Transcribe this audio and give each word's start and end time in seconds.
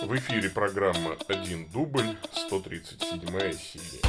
В 0.00 0.16
эфире 0.16 0.48
программа 0.48 1.16
«Один 1.28 1.66
дубль», 1.66 2.16
137 2.32 3.52
серия. 3.52 4.00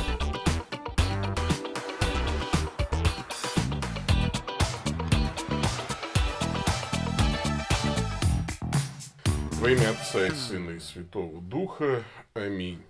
Во 9.59 9.69
имя 9.69 9.89
Отца 9.91 10.25
и 10.25 10.31
Сына 10.31 10.71
и 10.71 10.79
Святого 10.79 11.41
Духа. 11.41 12.03
Аминь. 12.33 12.81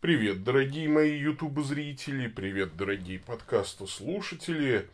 Привет, 0.00 0.44
дорогие 0.44 0.88
мои 0.88 1.18
ютуб-зрители, 1.18 2.28
привет, 2.28 2.76
дорогие 2.76 3.18
подкаста-слушатели. 3.18 4.86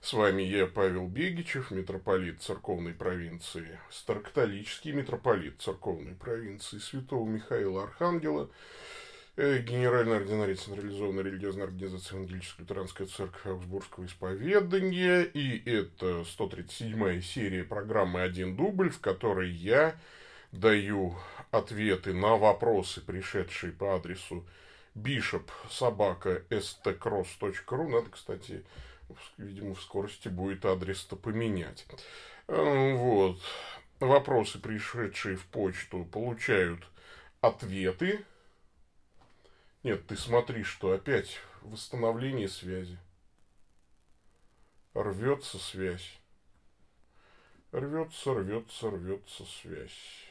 С 0.00 0.12
вами 0.12 0.42
я, 0.42 0.66
Павел 0.66 1.08
Бегичев, 1.08 1.72
митрополит 1.72 2.40
церковной 2.40 2.94
провинции, 2.94 3.80
старокатолический 3.90 4.92
митрополит 4.92 5.60
церковной 5.60 6.14
провинции 6.14 6.78
Святого 6.78 7.28
Михаила 7.28 7.82
Архангела, 7.82 8.48
э, 9.36 9.58
генеральный 9.58 10.18
ординарий 10.18 10.54
централизованной 10.54 11.24
религиозной 11.24 11.64
организации 11.64 12.14
Евангелической 12.14 12.62
лютеранской 12.62 13.06
церкви 13.06 13.50
Аугсбургского 13.50 14.06
исповедания. 14.06 15.22
И 15.24 15.68
это 15.68 16.24
137-я 16.38 17.20
серия 17.20 17.64
программы 17.64 18.22
«Один 18.22 18.54
дубль», 18.54 18.90
в 18.90 19.00
которой 19.00 19.50
я 19.50 19.96
даю 20.52 21.16
ответы 21.50 22.14
на 22.14 22.36
вопросы, 22.36 23.00
пришедшие 23.00 23.72
по 23.72 23.96
адресу 23.96 24.46
bishop 24.94 25.50
собака 25.68 26.42
stcross.ru. 26.50 27.88
Надо, 27.88 28.10
кстати, 28.10 28.64
видимо, 29.36 29.74
в 29.74 29.82
скорости 29.82 30.28
будет 30.28 30.64
адрес-то 30.64 31.16
поменять. 31.16 31.86
Э, 32.46 32.94
вот. 32.94 33.40
Вопросы, 34.00 34.58
пришедшие 34.60 35.36
в 35.36 35.44
почту, 35.46 36.04
получают 36.04 36.86
ответы. 37.40 38.24
Нет, 39.82 40.06
ты 40.06 40.16
смотри, 40.16 40.62
что 40.62 40.92
опять 40.92 41.38
восстановление 41.62 42.48
связи. 42.48 42.98
Рвется 44.94 45.58
связь. 45.58 46.18
Рвется, 47.72 48.34
рвется, 48.34 48.90
рвется 48.90 49.44
связь 49.44 50.28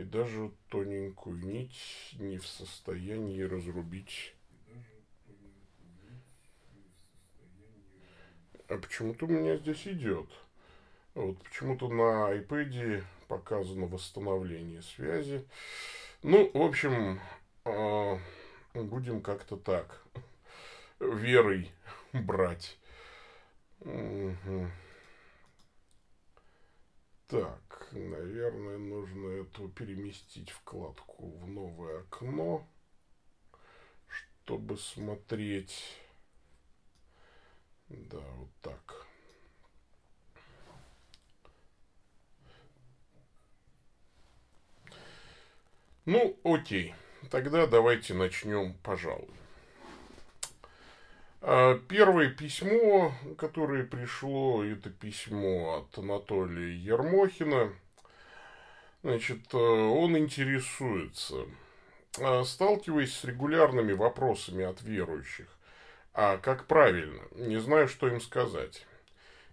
и 0.00 0.02
даже 0.02 0.50
тоненькую 0.68 1.38
нить 1.44 2.14
не 2.18 2.38
в 2.38 2.46
состоянии 2.46 3.42
разрубить. 3.42 4.34
Почему-то 8.78 9.26
у 9.26 9.28
меня 9.28 9.56
здесь 9.56 9.86
идет. 9.86 10.28
Вот 11.14 11.42
почему-то 11.42 11.88
на 11.88 12.32
iPad 12.36 13.02
показано 13.28 13.86
восстановление 13.86 14.82
связи. 14.82 15.44
Ну, 16.22 16.50
в 16.52 16.62
общем, 16.62 17.20
а, 17.64 18.18
будем 18.74 19.20
как-то 19.20 19.56
так 19.56 20.02
верой 21.00 21.72
брать. 22.12 22.78
Угу. 23.80 24.70
Так, 27.28 27.88
наверное, 27.92 28.78
нужно 28.78 29.28
эту 29.42 29.68
переместить 29.68 30.50
вкладку 30.50 31.28
в 31.38 31.48
новое 31.48 32.00
окно, 32.00 32.66
чтобы 34.08 34.76
смотреть. 34.76 35.99
Да, 37.90 38.20
вот 38.36 38.50
так. 38.62 39.06
Ну, 46.06 46.36
окей. 46.44 46.94
Тогда 47.30 47.66
давайте 47.66 48.14
начнем, 48.14 48.74
пожалуй. 48.82 49.28
А, 51.42 51.78
первое 51.88 52.30
письмо, 52.30 53.12
которое 53.38 53.84
пришло, 53.84 54.64
это 54.64 54.90
письмо 54.90 55.78
от 55.78 55.98
Анатолия 55.98 56.76
Ермохина. 56.76 57.72
Значит, 59.02 59.54
э, 59.54 59.56
он 59.56 60.18
интересуется, 60.18 61.46
а, 62.20 62.44
сталкиваясь 62.44 63.14
с 63.14 63.24
регулярными 63.24 63.92
вопросами 63.92 64.64
от 64.64 64.82
верующих, 64.82 65.48
а 66.12 66.38
как 66.38 66.66
правильно, 66.66 67.22
не 67.32 67.58
знаю, 67.58 67.88
что 67.88 68.08
им 68.08 68.20
сказать. 68.20 68.86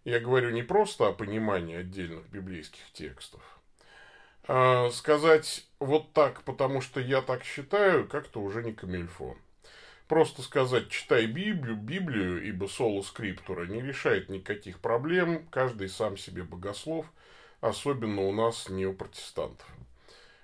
Я 0.03 0.19
говорю 0.19 0.51
не 0.51 0.63
просто 0.63 1.07
о 1.07 1.13
понимании 1.13 1.75
отдельных 1.75 2.29
библейских 2.29 2.81
текстов. 2.93 3.41
А 4.47 4.89
сказать 4.91 5.65
вот 5.79 6.13
так, 6.13 6.43
потому 6.43 6.79
что 6.79 7.01
я 7.01 7.21
так 7.21 7.43
считаю, 7.43 8.07
как-то 8.07 8.39
уже 8.41 8.63
не 8.63 8.73
камильфо. 8.73 9.35
Просто 10.07 10.41
сказать 10.41 10.87
«читай 10.89 11.25
Библию», 11.25 11.75
Библию, 11.75 12.41
ибо 12.47 12.67
соло 12.67 13.01
скриптура 13.01 13.65
не 13.65 13.81
решает 13.81 14.29
никаких 14.29 14.79
проблем, 14.79 15.45
каждый 15.51 15.89
сам 15.89 16.15
себе 16.15 16.43
богослов, 16.43 17.05
особенно 17.59 18.21
у 18.21 18.31
нас, 18.31 18.69
неопротестантов. 18.69 19.67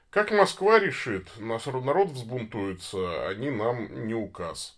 Как 0.09 0.31
Москва 0.31 0.79
решит, 0.79 1.29
народ 1.39 2.09
взбунтуется, 2.09 3.29
они 3.29 3.49
нам 3.49 4.05
не 4.05 4.13
указ. 4.13 4.77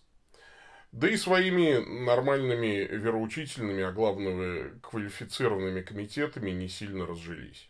Да 0.96 1.10
и 1.10 1.18
своими 1.18 2.04
нормальными 2.06 2.88
вероучительными, 2.90 3.82
а 3.82 3.92
главное 3.92 4.70
квалифицированными 4.80 5.82
комитетами 5.82 6.52
не 6.52 6.70
сильно 6.70 7.04
разжились. 7.04 7.68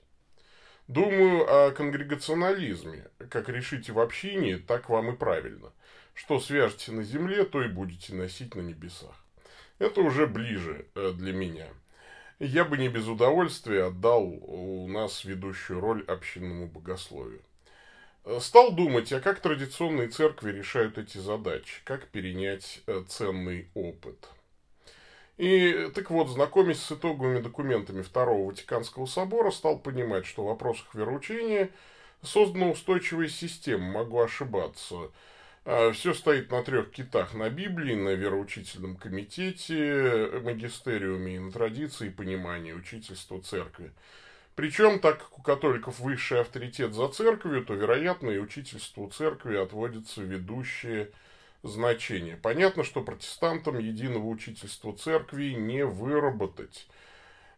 Думаю 0.87 1.43
о 1.43 1.73
конгрегационализме. 1.73 3.09
Как 3.29 3.49
решите 3.49 3.93
в 3.93 3.99
общине, 3.99 4.59
так 4.59 4.89
вам 4.89 5.13
и 5.13 5.17
правильно. 5.17 5.73
Что 6.15 6.39
свяжете 6.39 6.93
на 6.93 7.03
земле, 7.03 7.45
то 7.45 7.65
и 7.65 7.69
будете 7.69 8.15
носить 8.15 8.55
на 8.55 8.61
небесах. 8.61 9.17
Это 9.81 10.03
уже 10.03 10.29
ближе 10.29 10.87
э, 10.95 11.11
для 11.13 11.33
меня. 11.33 11.67
Я 12.39 12.65
бы 12.65 12.79
не 12.79 12.89
без 12.89 13.09
удовольствия 13.09 13.87
отдал 13.87 14.23
у 14.23 14.87
нас 14.87 15.25
ведущую 15.25 15.81
роль 15.81 16.05
общинному 16.05 16.69
богословию. 16.69 17.43
Э, 18.27 18.39
стал 18.41 18.73
думать, 18.73 19.11
а 19.13 19.21
как 19.21 19.41
традиционные 19.41 20.09
церкви 20.09 20.53
решают 20.53 20.99
эти 20.99 21.17
задачи, 21.17 21.81
как 21.85 22.09
перенять 22.09 22.83
э, 22.87 23.03
ценный 23.09 23.71
опыт. 23.73 24.29
И 25.39 25.91
так 25.95 26.11
вот, 26.11 26.29
знакомясь 26.29 26.81
с 26.81 26.93
итоговыми 26.93 27.41
документами 27.41 28.03
Второго 28.03 28.49
Ватиканского 28.51 29.07
собора, 29.07 29.51
стал 29.51 29.79
понимать, 29.79 30.27
что 30.27 30.43
в 30.43 30.47
вопросах 30.47 30.95
вероучения 30.95 31.71
создана 32.23 32.69
устойчивая 32.69 33.29
система, 33.29 33.91
могу 33.93 34.21
ошибаться– 34.21 35.11
а, 35.69 35.91
Все 35.93 36.15
стоит 36.15 36.51
на 36.53 36.63
трех 36.63 36.93
китах. 36.93 37.35
На 37.35 37.51
Библии, 37.51 37.95
на 37.97 38.11
вероучительном 38.11 38.97
комитете, 38.97 40.31
магистериуме 40.45 41.37
и 41.37 41.39
на 41.41 41.51
традиции 41.51 42.07
и 42.07 42.11
понимании 42.11 42.73
учительства 42.73 43.43
церкви. 43.43 43.91
Причем, 44.57 44.99
так 44.99 45.19
как 45.19 45.39
у 45.39 45.43
католиков 45.43 46.01
высший 46.01 46.41
авторитет 46.41 46.95
за 46.95 47.09
церковью, 47.09 47.65
то, 47.65 47.75
вероятно, 47.75 48.31
и 48.31 48.39
учительству 48.39 49.09
церкви 49.09 49.57
отводится 49.57 50.23
ведущее 50.23 51.13
значение. 51.63 52.37
Понятно, 52.37 52.83
что 52.83 53.03
протестантам 53.03 53.79
единого 53.79 54.27
учительства 54.27 54.97
церкви 54.97 55.51
не 55.51 55.85
выработать. 55.85 56.89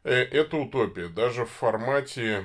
Э, 0.04 0.12
это 0.12 0.56
утопия, 0.56 1.08
даже 1.08 1.46
в 1.46 1.50
формате 1.50 2.44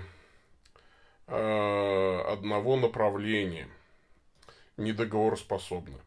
э, 1.28 2.22
одного 2.28 2.78
направления– 2.78 3.68
недоговороспособны. 4.78 5.98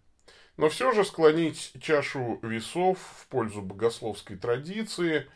Но 0.57 0.69
все 0.69 0.93
же 0.93 1.05
склонить 1.05 1.73
чашу 1.81 2.39
весов 2.43 2.99
в 2.99 3.27
пользу 3.27 3.61
богословской 3.61 4.37
традиции 4.37 5.29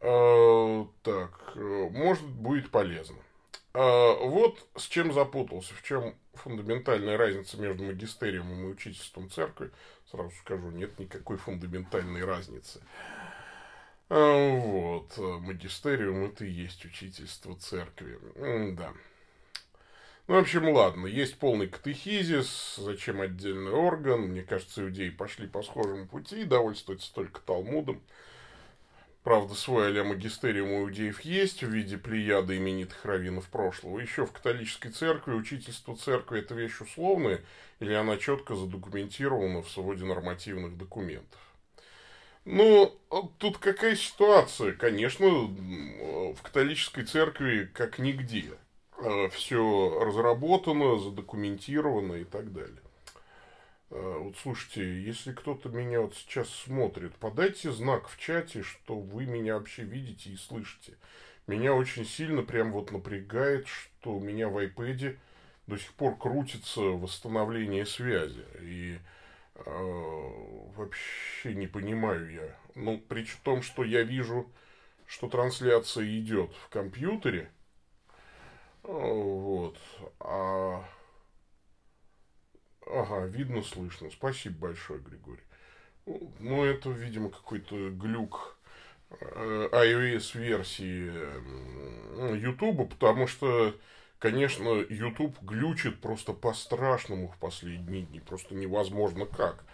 так, 0.00 1.52
может 1.56 2.26
будет 2.26 2.70
полезно. 2.70 3.16
Э, 3.74 4.14
вот 4.24 4.66
с 4.76 4.86
чем 4.86 5.12
запутался, 5.12 5.74
в 5.74 5.82
чем 5.82 6.14
фундаментальная 6.34 7.16
разница 7.16 7.58
между 7.58 7.84
магистериумом 7.84 8.64
и 8.64 8.72
учительством 8.72 9.30
церкви. 9.30 9.70
Сразу 10.10 10.30
скажу, 10.40 10.70
нет 10.70 10.98
никакой 10.98 11.36
фундаментальной 11.36 12.24
разницы. 12.24 12.80
Э, 14.08 14.58
вот, 14.58 15.16
магистериум 15.18 16.24
это 16.24 16.44
и 16.44 16.50
есть 16.50 16.84
учительство 16.84 17.54
церкви. 17.56 18.18
Да. 18.74 18.92
Ну, 20.26 20.34
в 20.34 20.38
общем, 20.38 20.68
ладно, 20.70 21.06
есть 21.06 21.38
полный 21.38 21.68
катехизис, 21.68 22.76
зачем 22.76 23.20
отдельный 23.20 23.72
орган. 23.72 24.22
Мне 24.22 24.42
кажется, 24.42 24.82
иудеи 24.82 25.10
пошли 25.10 25.46
по 25.46 25.62
схожему 25.62 26.06
пути, 26.06 26.44
довольствуются 26.44 27.14
только 27.14 27.40
Талмудом. 27.40 28.02
Правда, 29.22 29.54
свой 29.54 29.88
а-ля 29.88 30.04
магистериум 30.04 30.70
у 30.70 30.84
иудеев 30.84 31.20
есть 31.22 31.62
в 31.62 31.68
виде 31.68 31.98
плеяды 31.98 32.56
именитых 32.56 33.04
раввинов 33.04 33.48
прошлого. 33.48 33.98
Еще 33.98 34.24
в 34.24 34.32
католической 34.32 34.90
церкви 34.90 35.32
учительство 35.32 35.96
церкви– 35.96 36.38
это 36.40 36.54
вещь 36.54 36.80
условная, 36.80 37.40
или 37.80 37.92
она 37.92 38.16
четко 38.16 38.54
задокументирована 38.54 39.62
в 39.62 39.70
своде 39.70 40.04
нормативных 40.04 40.78
документов. 40.78 41.40
Ну, 42.44 42.98
тут 43.38 43.58
какая 43.58 43.96
ситуация? 43.96 44.72
Конечно, 44.72 45.28
в 45.28 46.40
католической 46.42 47.04
церкви 47.04 47.68
как 47.72 47.98
нигде– 47.98 48.52
э, 48.98 49.28
все 49.30 49.98
разработано, 50.04 50.98
задокументировано 50.98 52.14
и 52.14 52.24
так 52.24 52.52
далее. 52.52 52.80
Э, 53.90 54.18
вот 54.18 54.36
слушайте, 54.36 55.02
если 55.02 55.32
кто-то 55.32 55.68
меня 55.70 56.00
вот 56.00 56.14
сейчас 56.14 56.48
смотрит, 56.50 57.14
подайте 57.16 57.72
знак 57.72 58.08
в 58.08 58.18
чате, 58.18 58.62
что 58.62 58.98
вы 58.98 59.26
меня 59.26 59.54
вообще 59.54 59.82
видите 59.82 60.30
и 60.30 60.36
слышите. 60.36 60.94
Меня 61.46 61.74
очень 61.74 62.04
сильно 62.04 62.42
прям 62.42 62.72
вот 62.72 62.92
напрягает, 62.92 63.66
что 63.68 64.16
у 64.16 64.20
меня 64.20 64.48
в 64.48 64.58
iPad 64.58 65.16
до 65.66 65.78
сих 65.78 65.92
пор 65.94 66.16
крутится 66.16 66.80
восстановление 66.80 67.86
связи. 67.86 68.44
И 68.60 68.98
э, 69.54 69.60
вообще 70.76 71.54
не 71.54 71.66
понимаю 71.66 72.30
я. 72.30 72.56
Ну, 72.74 72.98
при 72.98 73.26
том, 73.42 73.62
что 73.62 73.84
я 73.84 74.02
вижу, 74.02 74.50
что 75.06 75.28
трансляция 75.28 76.04
идет 76.18 76.52
в 76.54 76.68
компьютере. 76.68 77.50
Э, 78.84 78.92
вот. 78.92 79.78
А 80.20 80.84
Ага, 82.90 83.26
видно, 83.26 83.62
слышно. 83.62 84.10
Спасибо 84.10 84.68
большое, 84.68 85.00
Григорий. 85.00 85.42
Ну, 86.40 86.64
это, 86.64 86.88
видимо, 86.90 87.30
какой-то 87.30 87.90
глюк 87.90 88.56
э, 89.10 89.68
iOS-версии 89.72 91.12
YouTube, 92.36 92.88
потому 92.90 93.26
что, 93.26 93.74
конечно, 94.18 94.68
YouTube 94.88 95.36
глючит 95.42 96.00
просто 96.00 96.32
по-страшному 96.32 97.28
в 97.28 97.36
последние 97.38 98.02
дни. 98.02 98.20
Просто 98.20 98.54
невозможно 98.54 99.26
как. 99.26 99.64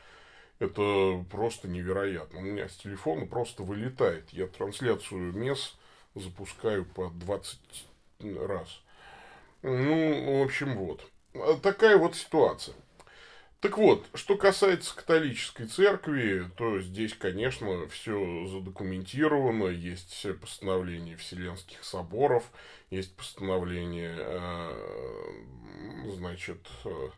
Это 0.58 1.24
просто 1.30 1.68
невероятно. 1.68 2.40
У 2.40 2.42
меня 2.42 2.68
с 2.68 2.76
телефона 2.76 3.26
просто 3.26 3.62
вылетает. 3.62 4.30
Я 4.30 4.48
трансляцию 4.48 5.32
МЕС 5.32 5.76
запускаю 6.16 6.84
по 6.84 7.10
20 7.10 7.60
раз. 8.20 8.80
Ну, 9.62 10.40
в 10.40 10.44
общем, 10.44 10.76
вот. 10.76 11.08
Такая 11.62 11.96
вот 11.96 12.16
ситуация. 12.16 12.74
Так 13.64 13.78
вот, 13.78 14.04
что 14.12 14.36
касается 14.36 14.94
католической 14.94 15.64
церкви, 15.64 16.44
то 16.58 16.82
здесь, 16.82 17.14
конечно, 17.14 17.88
все 17.88 18.46
задокументировано, 18.46 19.68
есть 19.68 20.26
постановления 20.38 21.16
Вселенских 21.16 21.82
соборов, 21.82 22.44
есть 22.90 23.16
постановления, 23.16 24.14
э, 24.18 25.32
значит, 26.14 26.58
э, 26.84 27.08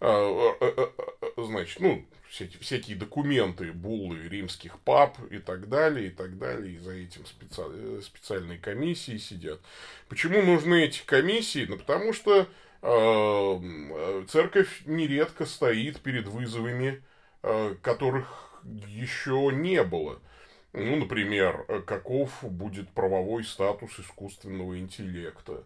э, 0.00 0.90
значит, 1.36 1.78
ну, 1.78 2.04
всякие, 2.28 2.58
всякие 2.58 2.96
документы, 2.96 3.70
буллы 3.70 4.26
римских 4.26 4.80
пап 4.80 5.16
и 5.30 5.38
так 5.38 5.68
далее, 5.68 6.08
и 6.08 6.10
так 6.10 6.38
далее, 6.38 6.74
и 6.74 6.78
за 6.78 6.94
этим 6.94 7.24
специ... 7.24 8.02
специальные 8.02 8.58
комиссии 8.58 9.18
сидят. 9.18 9.60
Почему 10.08 10.42
нужны 10.42 10.86
эти 10.86 11.06
комиссии? 11.06 11.66
Ну, 11.68 11.78
потому 11.78 12.12
что 12.12 12.48
церковь 12.82 14.82
нередко 14.86 15.46
стоит 15.46 16.00
перед 16.00 16.26
вызовами, 16.26 17.02
э, 17.42 17.76
которых 17.80 18.60
еще 18.64 19.50
не 19.52 19.84
было. 19.84 20.20
Ну, 20.72 20.96
например, 20.96 21.64
э, 21.68 21.80
каков 21.80 22.42
будет 22.42 22.88
правовой 22.90 23.44
статус 23.44 24.00
искусственного 24.00 24.78
интеллекта, 24.78 25.64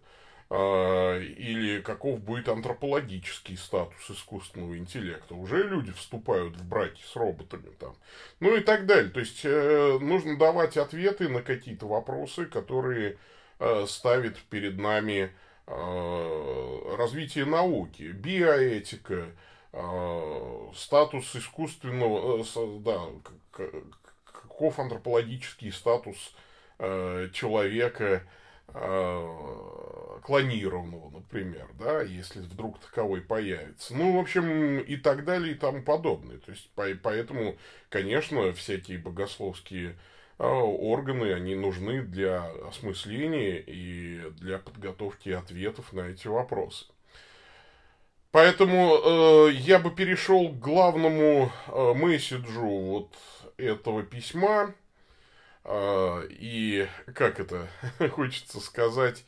или 0.49 1.81
каков 1.81 2.21
будет 2.21 2.49
антропологический 2.49 3.57
статус 3.57 4.09
искусственного 4.09 4.79
интеллекта. 4.79 5.35
Уже 5.35 5.65
люди 5.65 5.91
вступают 5.91 6.57
в 6.57 6.69
браки 6.69 7.03
с 7.03 7.17
роботами 7.17 7.69
там. 7.81 7.97
Ну 8.39 8.55
и 8.55 8.61
так 8.61 8.87
далее. 8.87 9.11
То 9.11 9.19
есть 9.19 9.43
нужно 9.43 10.39
давать 10.39 10.77
ответы 10.77 11.29
на 11.29 11.43
какие-то 11.43 11.89
вопросы, 11.89 12.47
которые 12.47 13.19
ставит 13.89 14.39
перед 14.45 14.79
нами 14.79 15.23
Э, 15.23 15.31
развитие 15.67 17.45
науки, 17.45 18.05
биоэтика, 18.05 19.27
э, 19.73 20.71
статус 20.75 21.35
искусственного, 21.35 22.43
э, 22.43 22.79
да, 22.81 23.01
каков 24.25 24.79
антропологический 24.79 25.73
статус 25.73 26.35
человека 27.33 28.23
клонированного, 30.27 31.11
например, 31.11 31.69
да, 31.79 32.03
если 32.03 32.41
вдруг 32.41 32.79
таковой 32.81 33.23
появится. 33.23 33.95
Ну, 33.95 34.17
в 34.17 34.19
общем, 34.19 34.81
и 34.81 34.97
так 34.97 35.25
далее, 35.25 35.55
и 35.55 35.59
тому 35.59 35.83
подобное. 35.83 36.39
То 36.39 36.51
есть, 36.51 36.69
поэтому, 36.75 37.57
конечно, 37.89 38.53
всякие 38.53 38.99
богословские 38.99 39.97
органы, 40.44 41.33
они 41.33 41.55
нужны 41.55 42.03
для 42.03 42.44
осмысления 42.69 43.56
и 43.56 44.31
для 44.33 44.59
подготовки 44.59 45.31
ответов 45.31 45.93
на 45.93 46.09
эти 46.09 46.29
вопросы. 46.29 46.87
Поэтому 48.33 48.99
э, 49.49 49.53
я 49.53 49.79
бы 49.79 49.91
перешел 49.91 50.50
к 50.50 50.59
главному 50.59 51.50
э, 51.69 51.94
месседжу 51.94 52.69
вот 52.69 53.17
этого 53.56 54.03
письма. 54.03 54.75
Э, 55.65 56.27
и, 56.29 56.87
как 57.15 57.41
это 57.41 57.67
хочется 58.11 58.61
сказать, 58.61 59.25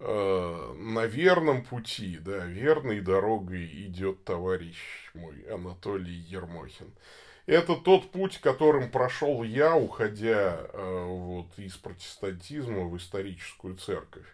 э, 0.00 0.74
на 0.76 1.06
верном 1.06 1.62
пути, 1.62 2.18
да, 2.18 2.44
верной 2.44 3.00
дорогой 3.00 3.66
идет 3.66 4.24
товарищ 4.24 4.78
мой 5.14 5.42
Анатолий 5.48 6.16
Ермохин. 6.16 6.88
Э, 6.88 7.29
это 7.50 7.74
тот 7.74 8.12
путь, 8.12 8.38
которым 8.38 8.90
прошел 8.90 9.42
я, 9.42 9.74
уходя 9.74 10.68
э, 10.72 11.04
вот, 11.04 11.46
из 11.58 11.76
протестантизма 11.76 12.84
в 12.84 12.96
историческую 12.96 13.76
церковь. 13.76 14.26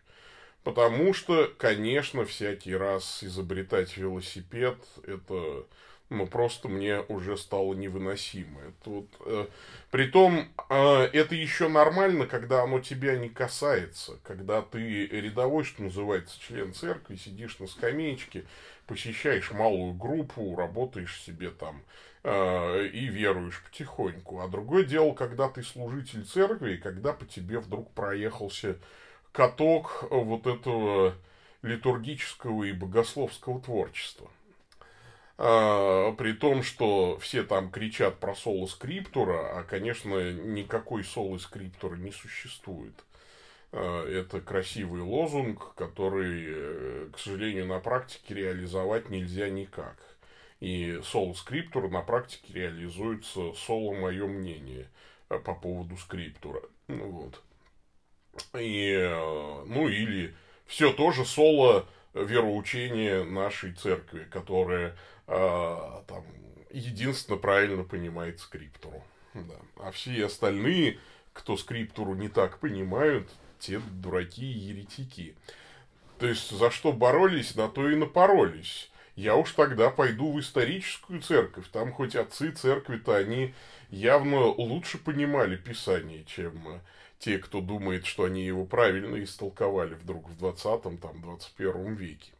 Потому 0.62 1.14
что, 1.14 1.50
конечно, 1.56 2.26
всякий 2.26 2.76
раз 2.76 3.24
изобретать 3.24 3.96
велосипед, 3.96 4.76
это 5.06 5.64
ну, 6.10 6.26
просто 6.26 6.68
мне 6.68 7.00
уже 7.08 7.36
стало 7.36 7.74
невыносимо. 7.74 8.60
Это 8.60 8.90
вот, 8.90 9.08
э, 9.24 9.46
притом, 9.90 10.48
э, 10.68 11.02
это 11.12 11.34
еще 11.34 11.68
нормально, 11.68 12.26
когда 12.26 12.62
оно 12.62 12.80
тебя 12.80 13.16
не 13.16 13.30
касается, 13.30 14.18
когда 14.24 14.60
ты 14.60 15.06
рядовой, 15.06 15.64
что 15.64 15.82
называется, 15.82 16.38
член 16.38 16.74
церкви, 16.74 17.16
сидишь 17.16 17.58
на 17.58 17.66
скамеечке, 17.66 18.44
посещаешь 18.86 19.50
малую 19.50 19.94
группу, 19.94 20.56
работаешь 20.56 21.20
себе 21.20 21.50
там 21.50 21.82
э, 22.22 22.86
и 22.86 23.06
веруешь 23.06 23.62
потихоньку. 23.62 24.40
А 24.40 24.48
другое 24.48 24.84
дело, 24.84 25.12
когда 25.14 25.48
ты 25.48 25.62
служитель 25.62 26.24
церкви, 26.24 26.74
и 26.74 26.78
когда 26.78 27.12
по 27.12 27.24
тебе 27.24 27.58
вдруг 27.58 27.92
проехался 27.92 28.78
каток 29.32 30.04
вот 30.10 30.46
этого 30.46 31.14
литургического 31.62 32.64
и 32.64 32.72
богословского 32.72 33.60
творчества. 33.60 34.30
А, 35.38 36.12
при 36.12 36.32
том, 36.32 36.62
что 36.62 37.18
все 37.18 37.42
там 37.42 37.70
кричат 37.70 38.18
про 38.18 38.34
соло 38.34 38.66
скриптура, 38.66 39.58
а, 39.58 39.64
конечно, 39.64 40.32
никакой 40.32 41.04
соло 41.04 41.38
скриптура 41.38 41.96
не 41.96 42.12
существует. 42.12 42.94
А, 43.78 44.08
это 44.08 44.40
красивый 44.40 45.02
лозунг, 45.02 45.74
который, 45.74 46.44
э, 46.46 47.10
к 47.12 47.18
сожалению, 47.18 47.66
на 47.66 47.78
практике 47.78 48.34
реализовать 48.34 49.10
нельзя 49.10 49.50
никак. 49.50 49.98
И 50.60 50.98
соло 51.04 51.34
скриптура 51.34 51.88
на 51.88 52.00
практике 52.00 52.54
реализуется 52.54 53.52
соло 53.52 53.92
мое 53.92 54.26
мнение 54.26 54.88
э, 55.28 55.38
по 55.38 55.54
поводу 55.54 55.98
скриптура. 55.98 56.62
Ну 56.88 57.10
вот. 57.10 57.42
И, 58.58 58.92
э, 58.92 59.64
ну 59.66 59.88
или 59.88 60.34
все 60.64 60.94
тоже 60.94 61.26
соло 61.26 61.86
вероучение 62.14 63.24
нашей 63.24 63.74
церкви, 63.74 64.24
которая 64.30 64.96
э, 65.26 66.02
там 66.06 66.24
единственно 66.70 67.36
правильно 67.36 67.84
понимает 67.84 68.40
скриптуру. 68.40 69.04
Да. 69.34 69.56
А 69.76 69.90
все 69.90 70.24
остальные, 70.24 70.98
кто 71.34 71.58
скриптуру 71.58 72.14
не 72.14 72.30
так 72.30 72.58
понимают, 72.58 73.28
те 73.58 73.78
дураки 73.78 74.44
и 74.44 74.58
еретики. 74.58 75.34
То 76.18 76.26
есть, 76.26 76.50
за 76.50 76.70
что 76.70 76.92
боролись, 76.92 77.54
на 77.54 77.68
то 77.68 77.88
и 77.88 77.94
напоролись. 77.94 78.90
Я 79.16 79.36
уж 79.36 79.52
тогда 79.52 79.90
пойду 79.90 80.32
в 80.32 80.40
историческую 80.40 81.22
церковь. 81.22 81.68
Там 81.72 81.92
хоть 81.92 82.14
отцы 82.14 82.50
церкви-то, 82.50 83.16
они 83.16 83.54
явно 83.90 84.44
лучше 84.44 84.98
понимали 84.98 85.56
Писание, 85.56 86.24
чем 86.24 86.80
те, 87.18 87.38
кто 87.38 87.60
думает, 87.60 88.04
что 88.04 88.24
они 88.24 88.44
его 88.44 88.64
правильно 88.66 89.22
истолковали 89.22 89.94
вдруг 89.94 90.28
в 90.28 90.44
20-м, 90.44 90.98
там, 90.98 91.22
21 91.22 91.94
веке. 91.94 92.30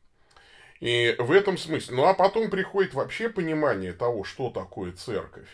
И 0.81 1.17
в 1.19 1.33
этом 1.33 1.57
смысле. 1.57 1.97
Ну, 1.97 2.05
а 2.05 2.15
потом 2.15 2.51
приходит 2.51 2.93
вообще 2.95 3.31
понимание 3.31 3.93
того, 3.93 4.25
что 4.25 4.51
такое 4.51 4.93
церковь. 4.93 5.49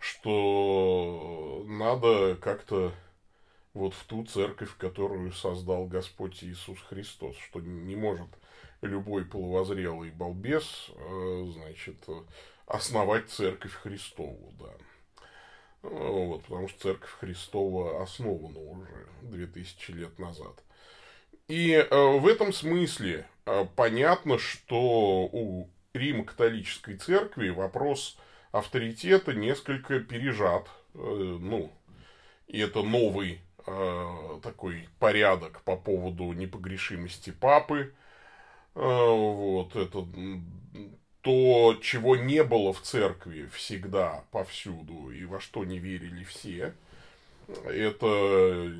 Что 0.00 1.64
надо 1.68 2.36
как-то 2.40 2.92
вот 3.74 3.94
в 3.94 4.04
ту 4.04 4.24
церковь, 4.24 4.76
которую 4.76 5.32
создал 5.32 5.86
Господь 5.86 6.42
Иисус 6.44 6.78
Христос, 6.88 7.36
что 7.38 7.60
не 7.60 7.96
может 7.96 8.28
любой 8.82 9.24
полувозрелый 9.24 10.10
балбес, 10.10 10.90
э, 10.94 11.46
значит, 11.52 11.96
основать 12.66 13.30
церковь 13.30 13.72
Христову, 13.74 14.52
да. 14.58 15.88
Вот, 15.88 16.44
потому 16.44 16.68
что 16.68 16.80
церковь 16.80 17.10
Христова 17.18 18.02
основана 18.02 18.58
уже 18.58 19.08
2000 19.22 19.90
лет 19.92 20.18
назад. 20.18 20.62
И 21.48 21.86
в 21.90 22.26
этом 22.28 22.52
смысле 22.52 23.26
понятно, 23.74 24.38
что 24.38 25.28
у 25.32 25.68
Римо-католической 25.92 26.96
церкви 26.96 27.48
вопрос 27.48 28.16
авторитета 28.52 29.34
несколько 29.34 29.98
пережат. 29.98 30.68
Ну, 30.94 31.72
и 32.46 32.60
это 32.60 32.82
новый 32.82 33.40
такой 33.64 34.88
порядок 34.98 35.62
по 35.62 35.76
поводу 35.76 36.32
непогрешимости 36.32 37.30
папы. 37.30 37.94
Вот, 38.74 39.76
это 39.76 40.06
то, 41.20 41.78
чего 41.80 42.16
не 42.16 42.42
было 42.42 42.72
в 42.72 42.80
церкви 42.80 43.46
всегда, 43.52 44.24
повсюду, 44.30 45.10
и 45.10 45.24
во 45.24 45.40
что 45.40 45.64
не 45.64 45.78
верили 45.78 46.24
все, 46.24 46.74
это 47.64 48.72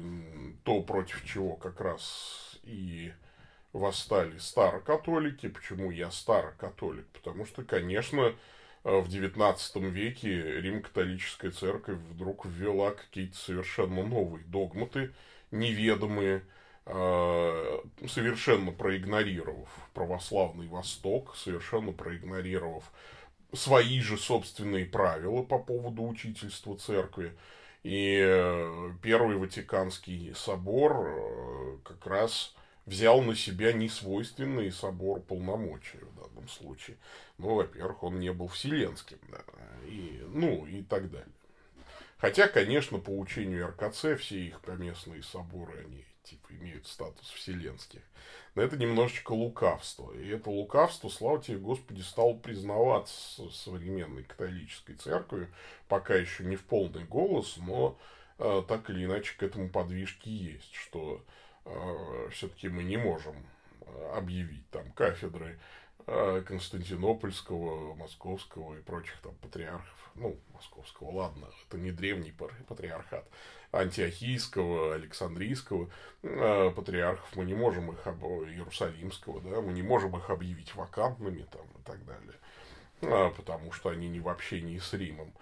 то, 0.65 0.83
против 0.83 1.25
чего 1.25 1.57
как 1.57 1.81
раз 1.81 2.59
и 2.65 3.12
восстали 3.73 4.39
старокатолики. 4.39 5.49
Почему 5.49 5.91
я 5.91 6.11
старокатолик? 6.11 7.07
Потому 7.09 7.45
что, 7.47 7.62
конечно, 7.62 8.35
в 8.85 9.09
XIX 9.09 9.91
веке 9.91 10.61
Рим-католическая 10.61 11.51
церковь 11.51 11.99
вдруг 12.11 12.47
ввела 12.47 12.93
какие-то 12.93 13.37
совершенно 13.37 14.03
новые 14.03 14.45
догматы, 14.45 15.12
неведомые, 15.51 16.43
Э, 16.85 17.79
совершенно 18.09 18.73
проигнорировав 18.73 19.69
православный 19.95 20.67
Восток, 20.67 21.37
совершенно 21.37 21.93
проигнорировав 21.93 22.91
свои 23.53 24.01
же 24.01 24.19
собственные 24.19 24.87
правила 24.87 25.43
по 25.43 25.59
поводу 25.61 26.05
учительства 26.05 26.77
церкви. 26.77 27.37
И 27.85 28.19
э, 28.21 28.91
Первый 29.01 29.37
Ватиканский 29.37 30.35
собор 30.35 31.07
э, 31.07 31.79
как 31.85 32.05
раз 32.07 32.55
взял 32.85 33.23
на 33.23 33.37
себя 33.37 33.73
несвойственный 33.73 34.73
собор 34.73 35.21
полномочия 35.21 36.01
в 36.43 36.47
данном 36.47 36.49
случае. 36.49 36.97
Ну, 37.39 37.55
во-первых, 37.55 38.03
он 38.03 38.19
не 38.19 38.33
был 38.33 38.49
вселенским, 38.49 39.19
да, 39.29 39.43
и, 39.87 40.23
ну, 40.29 40.67
и 40.67 40.83
так 40.83 41.11
далее. 41.11 41.29
Хотя, 42.19 42.47
конечно, 42.47 42.99
по 42.99 43.11
учению 43.11 43.69
РКЦ 43.69 44.19
все 44.19 44.47
их 44.47 44.61
поместные 44.61 45.23
соборы, 45.23 45.85
они 45.85 46.05
типа 46.23 46.53
имеют 46.53 46.87
статус 46.87 47.29
вселенских. 47.31 48.01
Но 48.55 48.63
это 48.63 48.77
немножечко 48.77 49.33
лукавство. 49.33 50.13
И 50.13 50.29
это 50.29 50.51
лукавство, 50.51 51.09
слава 51.09 51.43
тебе, 51.43 51.59
Господи, 51.59 52.01
стал 52.01 52.37
признаваться 52.37 53.51
современной 53.51 54.23
католической 54.23 54.95
церковью, 54.95 55.53
пока 55.89 56.15
еще 56.15 56.45
не 56.45 56.55
в 56.55 56.63
полный 56.65 57.05
голос, 57.05 57.57
но 57.57 57.99
э, 58.39 58.63
так 58.69 58.89
или 58.89 59.05
иначе 59.05 59.37
к 59.37 59.43
этому 59.43 59.69
подвижки 59.69 60.29
есть, 60.29 60.73
что 60.75 61.25
э, 61.65 62.29
все-таки 62.31 62.69
мы 62.69 62.85
не 62.85 62.99
можем 62.99 63.35
э, 63.81 64.13
объявить 64.15 64.69
там 64.71 64.93
кафедры 64.93 65.59
Константинопольского, 66.07 67.95
Московского 67.95 68.77
и 68.77 68.83
прочих 68.83 69.17
там 69.23 69.35
патриархов, 69.37 70.03
ну, 70.15 70.37
Московского, 70.53 71.11
ладно, 71.11 71.49
это 71.69 71.79
не 71.79 71.91
древний 71.91 72.33
патриархат, 72.69 73.27
антиохийского, 73.73 74.95
Александрийского 74.95 75.89
э, 76.23 76.71
патриархов, 76.75 77.35
мы 77.35 77.45
не 77.45 77.55
можем 77.55 77.91
их, 77.93 78.07
об... 78.07 78.23
Иерусалимского, 78.25 79.41
да, 79.41 79.61
мы 79.61 79.73
не 79.73 79.83
можем 79.83 80.17
их 80.17 80.29
объявить 80.31 80.75
вакантными 80.75 81.47
там 81.51 81.67
и 81.67 81.83
так 81.85 82.05
далее, 82.05 82.35
э, 83.01 83.31
потому 83.37 83.73
что 83.73 83.89
они 83.89 84.09
не 84.09 84.21
в 84.21 84.29
общении 84.29 84.79
с 84.79 84.93
Римом. 84.93 85.33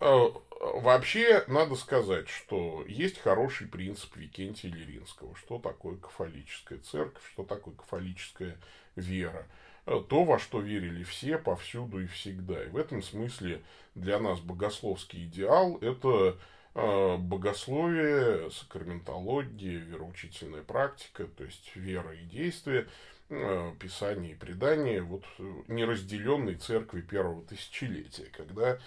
Э, 0.00 0.28
вообще, 0.60 1.44
надо 1.46 1.74
сказать, 1.74 2.28
что 2.28 2.84
есть 2.86 3.18
хороший 3.18 3.66
принцип 3.66 4.16
Викентия 4.16 4.70
Лиринского, 4.70 5.36
что 5.36 5.58
такое 5.58 5.96
кафолическая 5.96 6.78
церковь, 6.78 7.26
что 7.32 7.44
такое 7.44 7.74
кафолическая 7.74 8.56
вера 8.96 9.46
то, 9.88 10.24
во 10.24 10.38
что 10.38 10.60
верили 10.60 11.02
все 11.02 11.38
повсюду 11.38 12.00
и 12.00 12.06
всегда. 12.06 12.62
И 12.64 12.68
в 12.68 12.76
этом 12.76 13.02
смысле 13.02 13.62
для 13.94 14.18
нас 14.18 14.40
богословский 14.40 15.24
идеал– 15.24 15.78
это 15.80 16.36
а, 16.74 17.16
богословие, 17.16 18.50
сакраментология, 18.50 19.78
вероучительная 19.78 20.62
практика, 20.62 21.26
то 21.26 21.44
есть 21.44 21.74
вера 21.74 22.14
и 22.14 22.24
действие, 22.24 22.86
а, 23.30 23.74
писание 23.76 24.32
и 24.32 24.36
предание, 24.36 25.00
вот 25.00 25.24
неразделенной 25.68 26.56
церкви 26.56 27.00
первого 27.00 27.42
тысячелетия, 27.44 28.26
когда 28.36 28.78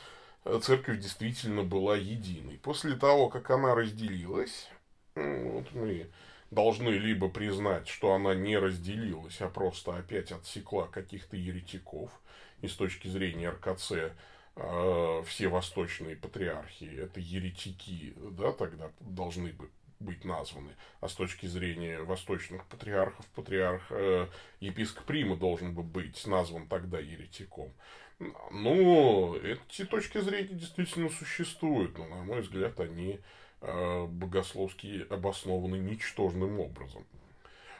церковь 0.61 0.99
действительно 0.99 1.63
была 1.63 1.97
единой. 1.97 2.59
После 2.61 2.95
того, 2.95 3.29
как 3.29 3.49
она 3.49 3.75
разделилась, 3.75 4.69
вот 5.15 5.71
мы 5.73 6.07
должны 6.51 6.89
либо 6.89 7.29
признать, 7.29 7.87
что 7.87 8.13
она 8.13 8.35
не 8.35 8.57
разделилась, 8.57 9.41
а 9.41 9.47
просто 9.47 9.95
опять 9.95 10.31
отсекла 10.31 10.87
каких-то 10.87 11.37
еретиков, 11.37 12.11
и 12.61 12.67
с 12.67 12.75
точки 12.75 13.07
зрения 13.07 13.49
РКЦ 13.49 13.91
э, 14.55 15.23
все 15.25 15.47
восточные 15.47 16.15
патриархи 16.15 16.83
это 16.83 17.19
еретики, 17.19 18.13
да, 18.31 18.51
тогда 18.51 18.91
должны 18.99 19.53
бы 19.53 19.69
быть 20.01 20.25
названы. 20.25 20.71
А 20.99 21.07
с 21.07 21.13
точки 21.13 21.45
зрения 21.45 22.01
восточных 22.01 22.65
патриархов, 22.67 23.25
патриарх 23.27 23.83
э, 23.91 24.27
епископ 24.59 25.09
Рима 25.09 25.37
должен 25.37 25.73
бы 25.73 25.83
быть 25.83 26.25
назван 26.27 26.67
тогда 26.67 26.99
еретиком. 26.99 27.71
Ну, 28.51 29.35
эти 29.35 29.85
точки 29.85 30.19
зрения 30.19 30.55
действительно 30.55 31.09
существуют, 31.09 31.97
но, 31.97 32.07
на 32.07 32.23
мой 32.23 32.41
взгляд, 32.41 32.79
они 32.79 33.19
богословски 33.61 35.05
обоснованы 35.09 35.77
ничтожным 35.77 36.59
образом. 36.59 37.05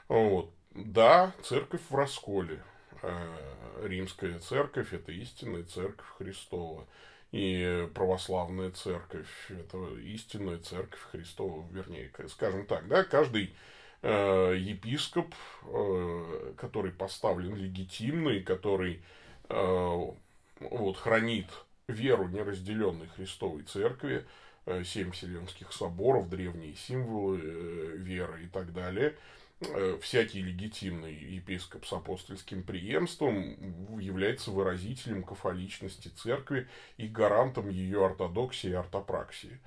Вот. 0.08 0.52
Да, 0.74 1.34
церковь 1.44 1.82
в 1.90 1.96
расколе. 1.96 2.62
Э, 3.02 3.88
римская 3.88 4.40
церковь– 4.40 4.94
это 4.94 5.12
истинная 5.12 5.64
церковь 5.64 6.08
Христова. 6.18 6.86
И 7.32 7.90
православная 7.94 8.72
церковь– 8.72 9.30
это 9.50 9.78
истинная 10.00 10.60
церковь 10.60 11.02
Христова, 11.12 11.66
вернее, 11.72 12.12
скажем 12.28 12.66
так, 12.66 12.88
да, 12.88 13.04
каждый 13.04 13.54
э, 14.02 14.56
епископ, 14.58 15.34
э, 15.64 16.54
который 16.58 16.92
поставлен 16.92 17.56
легитимно 17.56 18.30
и 18.30 18.44
который 18.44 19.02
э, 19.50 19.98
вот, 20.60 20.98
хранит 20.98 21.48
веру 21.88 22.28
неразделенной 22.28 23.08
Христовой 23.08 23.64
церкви, 23.64 24.18
э, 24.18 24.24
семь 24.84 25.12
вселенских 25.12 25.74
соборов, 25.74 26.30
древние 26.30 26.76
символы 26.76 27.40
э, 27.42 27.96
веры 27.98 28.44
и 28.44 28.48
так 28.48 28.74
далее– 28.74 29.16
Э, 29.62 30.00
всякий 30.02 30.42
легитимный 30.42 31.14
епископ 31.14 31.86
с 31.86 31.94
апостольским 31.94 32.64
преемством 32.64 34.00
является 34.00 34.50
выразителем 34.50 35.24
кафоличности 35.24 36.08
церкви 36.08 36.68
и 36.98 37.08
гарантом 37.08 37.70
ее 37.70 38.04
ортодоксии 38.04 38.72
и 38.72 38.74
ортопраксии. 38.74 39.60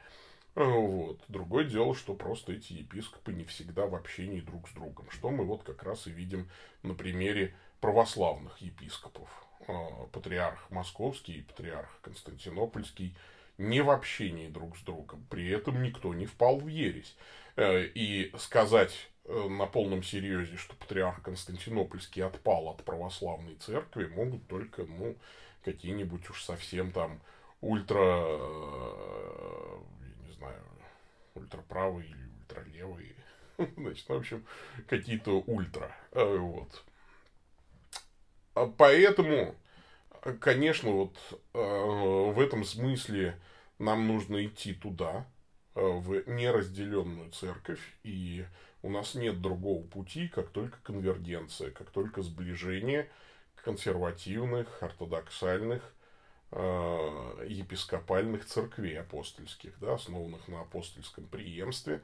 Э, 0.57 0.65
вот. 0.65 1.21
Другое 1.29 1.65
дело, 1.65 1.95
что 1.95 2.15
просто 2.15 2.55
эти 2.55 2.73
епископы 2.73 3.33
не 3.33 3.45
всегда 3.45 3.87
в 3.87 3.95
общении 3.95 4.41
друг 4.41 4.69
с 4.69 4.73
другом, 4.73 5.09
что 5.11 5.31
мы 5.31 5.45
вот 5.45 5.63
как 5.63 5.85
раз 5.85 6.09
и 6.09 6.11
видим 6.11 6.51
на 6.83 6.95
примере 6.95 7.55
православных 7.81 8.59
епископов. 8.59 9.29
Э, 9.69 9.73
патриарх 10.11 10.69
Московский 10.71 11.35
и 11.35 11.43
патриарх 11.43 12.01
Константинопольский 12.03 13.15
не 13.59 13.81
в 13.81 13.91
общении 13.91 14.49
друг 14.49 14.77
с 14.77 14.83
другом. 14.83 15.27
При 15.31 15.49
этом 15.49 15.83
никто 15.83 16.15
не 16.15 16.27
впал 16.27 16.59
в 16.59 16.69
ересь. 16.69 17.17
И 17.57 18.33
сказать 18.39 19.09
Э, 19.27 19.49
на 19.49 19.67
полном 19.67 20.03
серьезе, 20.03 20.57
что 20.57 20.77
патриарх 20.77 21.23
Константинопольский 21.23 22.23
отпал 22.23 22.69
от 22.69 22.85
православной 22.85 23.55
церкви, 23.55 24.07
могут 24.07 24.47
только, 24.49 24.85
ну, 24.85 25.17
какие-нибудь 25.65 26.29
уж 26.29 26.43
совсем 26.43 26.93
там 26.93 27.21
ультра, 27.63 27.97
э, 27.99 29.79
я 30.03 30.27
не 30.27 30.33
знаю, 30.35 30.63
ультраправые 31.35 32.11
или 32.11 32.29
ультралевые, 32.39 33.15
значит, 33.79 34.07
в 34.07 34.13
общем, 34.13 34.45
какие-то 34.89 35.41
ультра, 35.47 35.97
э, 36.13 36.37
вот. 36.37 36.85
А 38.53 38.67
поэтому, 38.67 39.55
конечно, 40.41 40.91
вот 40.91 41.17
в 41.53 42.41
этом 42.41 42.65
смысле 42.65 43.39
нам 43.79 44.07
нужно 44.07 44.45
идти 44.45 44.75
туда, 44.75 45.27
в 45.75 46.29
неразделенную 46.29 47.31
церковь 47.33 47.81
и 48.05 48.47
у 48.85 48.91
нас 48.91 49.15
нет 49.15 49.41
другого 49.41 49.83
пути, 49.83 50.29
как 50.29 50.51
только 50.51 50.77
конвергенция, 50.83 51.71
как 51.71 51.91
только 51.91 52.23
сближение 52.23 53.09
консервативных, 53.65 54.83
ортодоксальных, 54.83 55.95
э, 56.51 57.47
епископальных 57.49 58.45
церквей 58.45 59.01
апостольских, 59.01 59.73
да, 59.81 59.95
основанных 59.95 60.47
на 60.49 60.61
апостольском 60.61 61.27
преемстве. 61.27 62.03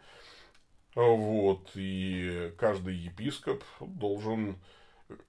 Вот, 0.94 1.70
и 1.74 2.52
каждый 2.56 2.96
епископ 2.96 3.62
должен 3.78 4.56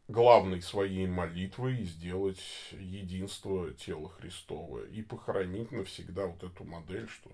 главной 0.07 0.61
своей 0.61 1.07
молитвой 1.07 1.83
сделать 1.83 2.41
единство 2.71 3.71
тела 3.73 4.09
Христова 4.09 4.85
и 4.85 5.01
похоронить 5.01 5.71
навсегда 5.71 6.27
вот 6.27 6.43
эту 6.43 6.63
модель, 6.63 7.07
что 7.07 7.31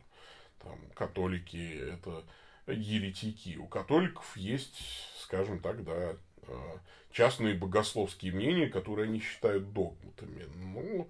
там 0.59 0.79
католики 0.93 1.79
это 1.93 2.23
еретики. 2.67 3.57
У 3.57 3.67
католиков 3.67 4.35
есть, 4.35 4.81
скажем 5.19 5.59
так, 5.59 5.83
да, 5.83 6.15
э, 6.43 6.77
частные 7.11 7.55
богословские 7.55 8.33
мнения, 8.33 8.67
которые 8.67 9.07
они 9.07 9.19
считают 9.19 9.71
догматами. 9.71 10.45
Ну, 10.55 11.09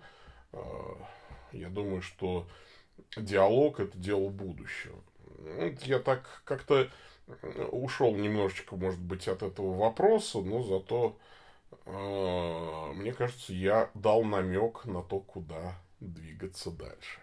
э, 0.54 0.60
я 1.54 1.70
думаю, 1.70 2.02
что 2.02 2.48
диалог– 3.16 3.80
это 3.80 3.98
дело 3.98 4.30
будущего. 4.30 5.02
Я 5.84 6.00
так 6.00 6.42
как-то 6.46 6.90
ушел 7.72 8.16
немножечко, 8.16 8.76
может 8.76 9.00
быть, 9.00 9.28
от 9.28 9.44
этого 9.44 9.78
вопроса, 9.78 10.40
но 10.40 10.64
зато, 10.64 11.18
э, 11.86 12.92
мне 12.96 13.14
кажется, 13.14 13.54
я 13.54 13.90
дал 13.94 14.24
намек 14.24 14.86
на 14.86 15.04
то, 15.04 15.20
куда 15.20 15.76
двигаться 16.00 16.72
дальше. 16.72 17.20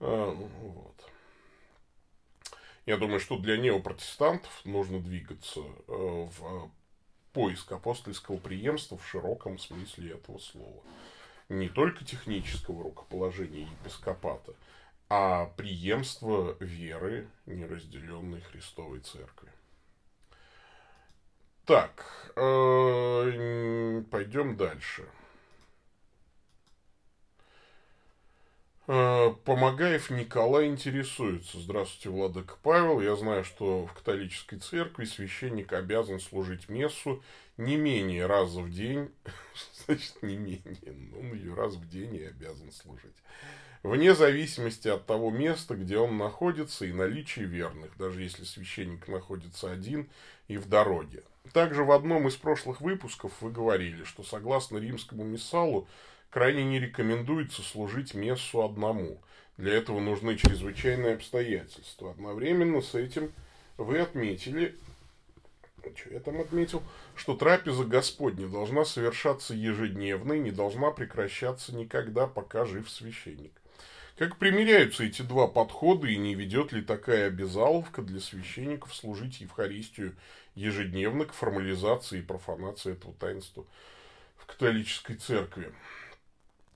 Э, 0.00 0.34
вот. 0.34 1.10
Я 2.86 2.96
думаю, 2.96 3.20
что 3.20 3.38
для 3.38 3.58
неопротестантов 3.58 4.64
нужно 4.64 5.00
двигаться 5.00 5.60
э, 5.60 5.66
в 5.88 6.70
поиск 7.32 7.70
апостольского 7.72 8.38
преемства 8.38 8.96
в 8.96 9.06
широком 9.06 9.58
смысле 9.58 10.12
этого 10.12 10.38
слова. 10.38 10.82
Не 11.50 11.68
только 11.68 12.04
технического 12.04 12.84
рукоположения 12.84 13.62
епископата, 13.62 14.54
а 15.08 15.46
преемство 15.56 16.56
веры, 16.60 17.28
неразделенной 17.46 18.40
Христовой 18.42 19.00
Церкви. 19.00 19.50
Так, 21.64 22.32
э, 22.36 24.02
пойдем 24.10 24.56
дальше. 24.56 25.06
Э, 28.86 29.34
Помогаев 29.44 30.08
Николай 30.08 30.66
интересуется. 30.66 31.60
Здравствуйте, 31.60 32.08
Владыка 32.08 32.54
Павел. 32.62 33.00
Я 33.02 33.16
знаю, 33.16 33.44
что 33.44 33.86
в 33.86 33.92
католической 33.92 34.56
церкви 34.58 35.04
священник 35.04 35.74
обязан 35.74 36.20
служить 36.20 36.70
мессу 36.70 37.22
не 37.58 37.76
менее 37.76 38.24
раза 38.24 38.62
в 38.62 38.70
день. 38.70 39.10
Значит, 39.86 40.22
не 40.22 40.38
менее. 40.38 40.64
Он 41.18 41.34
ее 41.34 41.52
раз 41.52 41.74
в 41.74 41.86
день 41.86 42.16
и 42.16 42.24
обязан 42.24 42.72
служить. 42.72 43.16
Вне 43.82 44.14
зависимости 44.14 44.88
от 44.88 45.06
того 45.06 45.30
места, 45.30 45.76
где 45.76 45.98
он 45.98 46.18
находится, 46.18 46.84
и 46.84 46.92
наличия 46.92 47.44
верных, 47.44 47.96
даже 47.96 48.22
если 48.22 48.44
священник 48.44 49.06
находится 49.06 49.70
один 49.70 50.08
и 50.48 50.56
в 50.56 50.68
дороге. 50.68 51.22
Также 51.52 51.84
в 51.84 51.92
одном 51.92 52.26
из 52.26 52.34
прошлых 52.34 52.80
выпусков 52.80 53.32
вы 53.40 53.52
говорили, 53.52 54.02
что 54.02 54.24
согласно 54.24 54.78
римскому 54.78 55.24
миссалу 55.24 55.86
крайне 56.30 56.64
не 56.64 56.80
рекомендуется 56.80 57.62
служить 57.62 58.14
мессу 58.14 58.64
одному. 58.64 59.20
Для 59.56 59.74
этого 59.74 60.00
нужны 60.00 60.36
чрезвычайные 60.36 61.14
обстоятельства. 61.14 62.10
Одновременно 62.10 62.80
с 62.80 62.94
этим 62.94 63.32
вы 63.76 64.00
отметили, 64.00 64.76
что 65.96 66.10
я 66.10 66.20
там 66.20 66.40
отметил, 66.40 66.82
что 67.14 67.36
трапеза 67.36 67.84
Господня 67.84 68.48
должна 68.48 68.84
совершаться 68.84 69.54
ежедневно 69.54 70.34
и 70.34 70.40
не 70.40 70.50
должна 70.50 70.90
прекращаться 70.90 71.74
никогда, 71.74 72.26
пока 72.26 72.64
жив 72.64 72.90
священник. 72.90 73.52
Как 74.18 74.36
примеряются 74.36 75.04
эти 75.04 75.22
два 75.22 75.46
подхода 75.46 76.08
и 76.08 76.16
не 76.16 76.34
ведет 76.34 76.72
ли 76.72 76.82
такая 76.82 77.28
обязаловка 77.28 78.02
для 78.02 78.18
священников 78.18 78.92
служить 78.92 79.40
Евхаристию 79.40 80.16
ежедневно 80.56 81.24
к 81.24 81.32
формализации 81.32 82.18
и 82.18 82.22
профанации 82.22 82.94
этого 82.94 83.14
таинства 83.14 83.64
в 84.36 84.46
католической 84.46 85.14
церкви? 85.14 85.72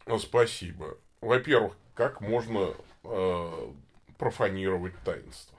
Ну, 0.06 0.20
спасибо. 0.20 0.96
Во-первых, 1.20 1.76
как 1.94 2.20
можно 2.20 2.74
э, 3.02 3.72
профанировать 4.18 4.94
таинство? 5.04 5.58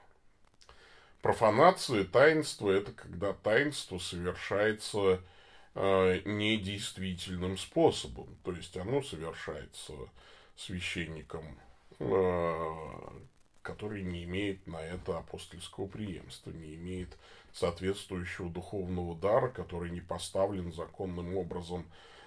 Профанация 1.20 2.04
таинства– 2.04 2.70
это 2.72 2.92
когда 2.92 3.34
таинство 3.34 3.98
совершается 3.98 5.20
э, 5.74 6.20
недействительным 6.24 7.58
способом. 7.58 8.34
То 8.42 8.52
есть 8.52 8.74
оно 8.78 9.02
совершается 9.02 9.92
священником, 10.56 11.58
который 13.64 14.02
не 14.02 14.24
имеет 14.24 14.66
на 14.66 14.80
это 14.80 15.18
апостольского 15.18 15.86
преемства, 15.86 16.50
не 16.50 16.74
имеет 16.74 17.16
соответствующего 17.52 18.50
духовного 18.50 19.16
дара, 19.16 19.48
который 19.48 19.90
не 19.90 20.00
поставлен 20.00 20.72
законным 20.72 21.36
образом 21.36 21.86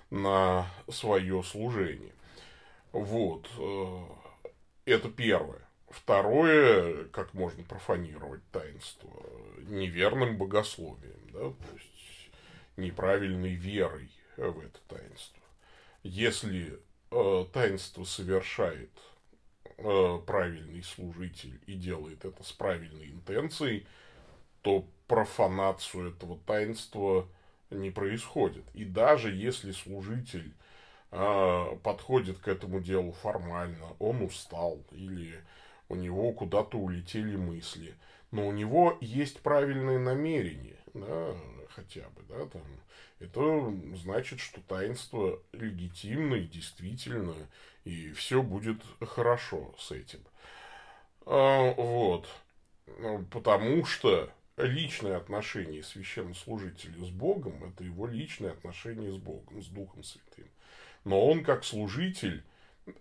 на 0.09 0.67
свое 0.89 1.43
служение. 1.43 2.13
Вот. 2.91 3.47
Э, 3.59 4.51
это 4.85 5.09
первое. 5.09 5.61
Второе, 5.89 7.05
как 7.05 7.33
можно 7.33 7.63
профанировать 7.63 8.41
таинство? 8.51 9.11
Неверным 9.67 10.37
богословием, 10.37 11.19
да, 11.31 11.39
то 11.39 11.75
есть 11.75 12.31
неправильной 12.77 13.53
верой 13.53 14.09
в 14.37 14.59
это 14.59 14.79
таинство. 14.87 15.43
Если 16.03 16.79
э, 17.11 17.45
таинство 17.53 18.03
совершает 18.03 18.91
э, 19.77 20.19
правильный 20.25 20.83
служитель 20.83 21.59
и 21.67 21.73
делает 21.73 22.25
это 22.25 22.43
с 22.43 22.51
правильной 22.51 23.11
интенцией, 23.11 23.85
то 24.61 24.85
профанацию 25.07 26.11
этого 26.11 26.37
таинства 26.45 27.27
не 27.69 27.91
происходит. 27.91 28.63
И 28.73 28.85
даже 28.85 29.33
если 29.33 29.71
служитель 29.71 30.53
э, 31.11 31.77
подходит 31.83 32.39
к 32.39 32.47
этому 32.47 32.79
делу 32.79 33.11
формально, 33.11 33.87
он 33.99 34.21
устал 34.21 34.83
или 34.91 35.43
у 35.89 35.95
него 35.95 36.31
куда-то 36.33 36.77
улетели 36.77 37.35
мысли, 37.35 37.95
но 38.31 38.47
у 38.47 38.51
него 38.51 38.97
есть 38.99 39.39
правильное 39.41 39.99
намерение, 39.99 40.77
да, 40.93 41.35
хотя 41.69 42.09
бы, 42.09 42.23
да, 42.27 42.45
там, 42.47 42.63
это 43.19 43.73
значит, 43.95 44.39
что 44.39 44.61
таинство 44.61 45.39
легитимно 45.53 46.35
и 46.35 46.45
действительно, 46.45 47.33
и 47.87 48.11
все 48.11 48.43
будет 48.43 48.81
хорошо 49.01 49.73
с 49.79 49.91
этим. 49.91 50.19
А, 51.25 51.73
вот. 51.73 52.27
Потому 53.31 53.85
что 53.85 54.29
личное 54.57 55.15
отношение 55.15 55.83
священнослужителя 55.83 57.03
с 57.05 57.09
Богом– 57.09 57.63
это 57.65 57.83
его 57.83 58.07
личное 58.07 58.51
отношение 58.51 59.11
с 59.13 59.17
Богом, 59.17 59.61
с 59.61 59.67
Духом 59.67 60.03
Святым. 60.03 60.47
Но 61.05 61.25
он, 61.25 61.43
как 61.43 61.63
служитель, 61.63 62.43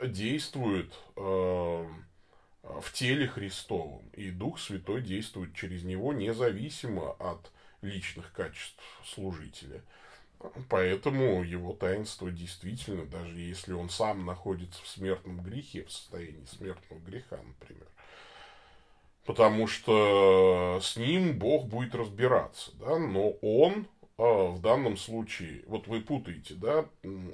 действует 0.01 0.93
э, 1.17 1.21
в 1.21 2.93
теле 2.93 3.27
Христовом, 3.27 4.09
и 4.13 4.31
Дух 4.31 4.61
Святой 4.61 5.03
действует 5.03 5.55
через 5.55 5.83
него 5.83 6.13
независимо 6.13 7.13
от 7.13 7.51
личных 7.83 8.33
качеств 8.33 8.83
служителя. 9.05 9.83
Поэтому 10.69 11.43
его 11.43 11.73
таинство 11.73 12.31
действительно, 12.31 13.05
даже 13.05 13.39
если 13.39 13.73
он 13.73 13.89
сам 13.89 14.25
находится 14.25 14.83
в 14.83 14.89
смертном 14.89 15.41
грехе, 15.43 15.85
в 15.85 15.93
состоянии 15.93 16.45
смертного 16.45 17.01
греха, 17.01 17.39
например, 17.43 17.89
потому 19.25 19.67
что 19.67 20.79
с 20.83 20.97
ним 20.97 21.39
Бог 21.39 21.67
будет 21.67 21.95
разбираться, 21.95 22.71
да, 22.77 22.99
но 22.99 23.31
он 23.43 23.87
а, 24.19 24.51
в 24.51 24.61
данном 24.61 24.97
случае, 24.97 25.63
вот 25.67 25.89
вы 25.89 26.01
путаете, 26.01 26.55
да, 26.55 26.87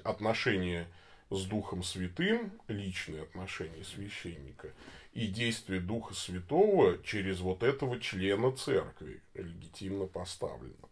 отношения 0.04 0.88
с 1.30 1.44
Духом 1.44 1.82
Святым, 1.82 2.52
личные 2.68 3.22
отношения 3.22 3.84
священника, 3.84 4.72
и 5.12 5.26
действие 5.26 5.80
Духа 5.80 6.14
Святого 6.14 6.98
через 7.04 7.40
вот 7.40 7.62
этого 7.62 8.00
члена 8.00 8.52
церкви, 8.52 9.22
легитимно 9.34 10.06
поставлено. 10.06 10.88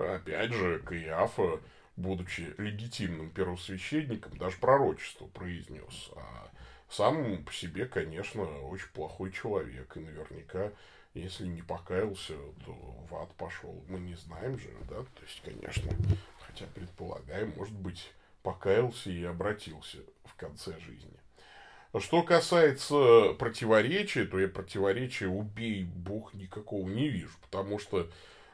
Опять 0.00 0.52
же, 0.52 0.78
Каиафа, 0.80 1.60
будучи 1.96 2.54
легитимным 2.58 3.30
первосвященником, 3.30 4.36
даже 4.38 4.56
пророчество 4.56 5.26
произнес, 5.26 6.10
а 6.16 6.50
сам 6.88 7.44
по 7.44 7.52
себе, 7.52 7.86
конечно, 7.86 8.42
очень 8.62 8.88
плохой 8.88 9.30
человек. 9.30 9.96
И 9.96 10.00
наверняка, 10.00 10.72
если 11.14 11.46
не 11.46 11.62
покаялся, 11.62 12.34
то 12.64 12.72
в 13.08 13.14
ад 13.14 13.32
пошел. 13.34 13.84
Мы 13.88 14.00
не 14.00 14.14
знаем 14.14 14.58
же, 14.58 14.70
да? 14.88 14.96
То 14.96 15.22
есть, 15.22 15.42
конечно, 15.44 15.90
хотя 16.40 16.66
предполагаем, 16.74 17.52
может 17.56 17.74
быть, 17.74 18.10
покаялся 18.42 19.10
и 19.10 19.22
обратился 19.24 19.98
в 20.24 20.34
конце 20.34 20.78
жизни. 20.80 21.18
Что 21.98 22.22
касается 22.22 23.34
противоречия, 23.34 24.24
то 24.24 24.38
я 24.38 24.48
противоречия 24.48 25.26
убей 25.26 25.84
Бог 25.84 26.34
никакого 26.34 26.88
не 26.88 27.08
вижу, 27.08 27.36
потому 27.42 27.80
что 27.80 28.08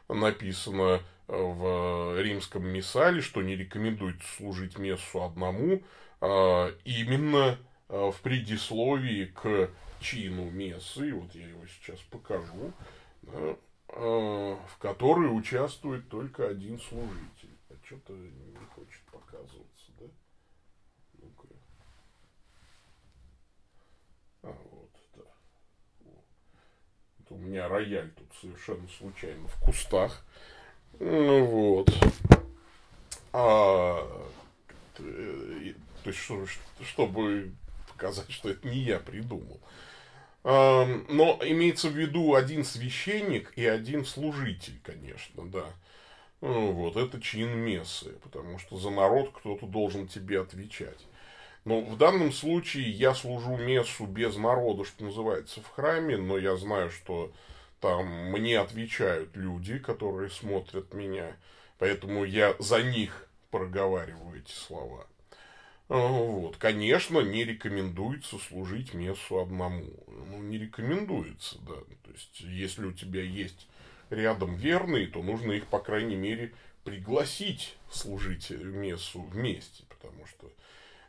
написано 0.09 1.03
в 1.29 2.21
римском 2.21 2.67
миссале, 2.67 3.21
что 3.21 3.43
не 3.43 3.57
рекомендуется 3.57 4.27
служить 4.37 4.79
мессу 4.79 5.25
одному, 5.25 5.83
а 6.21 6.73
именно 6.85 7.59
Э, 7.89 8.11
в 8.11 8.21
предисловии 8.21 9.27
к 9.27 9.71
чину 10.01 10.51
мессы, 10.51 11.13
вот 11.15 11.33
я 11.35 11.49
его 11.49 11.65
сейчас 11.67 12.01
покажу, 12.01 12.73
э, 13.23 13.57
в 13.89 14.79
которой 14.81 15.27
участвует 15.27 16.09
только 16.09 16.49
один 16.49 16.81
служитель. 16.81 17.57
А 17.71 17.75
что-то 17.85 18.13
не 18.13 18.57
хочет 18.75 19.03
показываться, 19.13 19.93
да? 20.01 20.07
Ну-ка. 21.15 21.49
А, 24.43 24.59
вот, 24.73 24.91
да. 25.15 25.23
у 27.31 27.39
меня 27.39 27.69
рояль 27.69 28.11
тут 28.11 28.35
совершенно 28.41 28.89
случайно 28.89 29.47
в 29.47 29.61
кустах. 29.61 30.27
Ну 30.99 31.45
вот. 31.45 31.91
А, 33.33 34.29
э, 34.99 35.73
то 36.03 36.11
есть, 36.11 36.21
чтобы 36.83 37.53
показать, 37.89 38.31
что 38.31 38.51
это 38.51 38.67
не 38.67 38.79
я 38.79 38.99
придумал. 38.99 39.61
Но 40.45 41.41
имеется 41.43 41.89
в 41.89 41.97
виду 41.97 42.35
один 42.35 42.65
священник 42.65 43.53
и 43.57 43.67
один 43.67 44.05
служитель, 44.05 44.79
конечно, 44.85 45.45
да. 45.45 45.65
Ну, 46.41 46.71
вот, 46.73 46.97
это 46.97 47.21
чин 47.21 47.59
мессы, 47.59 48.13
потому 48.23 48.59
что 48.59 48.77
за 48.77 48.91
народ 48.91 49.33
кто-то 49.35 49.67
должен 49.67 50.07
тебе 50.07 50.41
отвечать. 50.41 51.01
Но 51.65 51.81
в 51.81 51.97
данном 51.99 52.33
случае 52.33 52.89
я 52.91 53.13
служу 53.13 53.57
мессу 53.57 54.07
без 54.07 54.37
народа, 54.37 54.85
что 54.85 55.05
называется, 55.05 55.61
в 55.61 55.69
храме, 55.69 56.17
но 56.17 56.39
я 56.39 56.57
знаю, 56.57 56.91
что 56.91 57.33
там 57.81 58.07
мне 58.31 58.59
отвечают 58.59 59.37
люди, 59.37 59.79
которые 59.79 60.31
смотрят 60.31 60.95
меня, 60.95 61.37
поэтому 61.79 62.25
я 62.25 62.55
за 62.59 62.83
них 62.83 63.29
проговариваю 63.51 64.39
эти 64.39 64.53
слова. 64.53 65.07
Вот. 65.89 66.57
Конечно, 66.57 67.21
не 67.21 67.45
рекомендуется 67.45 68.39
служить 68.39 68.93
мессу 68.93 69.41
одному. 69.41 69.93
Ну, 70.09 70.43
не 70.43 70.59
рекомендуется, 70.59 71.59
да. 71.61 71.75
То 72.03 72.11
есть, 72.13 72.41
если 72.41 72.87
у 72.87 72.93
тебя 72.93 73.23
есть 73.23 73.69
рядом 74.11 74.57
верные, 74.57 75.07
то 75.07 75.23
нужно 75.23 75.53
их, 75.53 75.67
по 75.67 75.79
крайней 75.79 76.17
мере, 76.17 76.53
пригласить 76.83 77.77
служить 77.91 78.51
мессу 78.51 79.21
вместе, 79.23 79.85
потому 79.89 80.27
что 80.27 80.51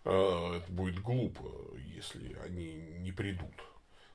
э, 0.06 0.58
это 0.58 0.72
будет 0.72 1.02
глупо, 1.02 1.50
если 1.96 2.36
они 2.46 2.74
не 3.00 3.12
придут. 3.12 3.54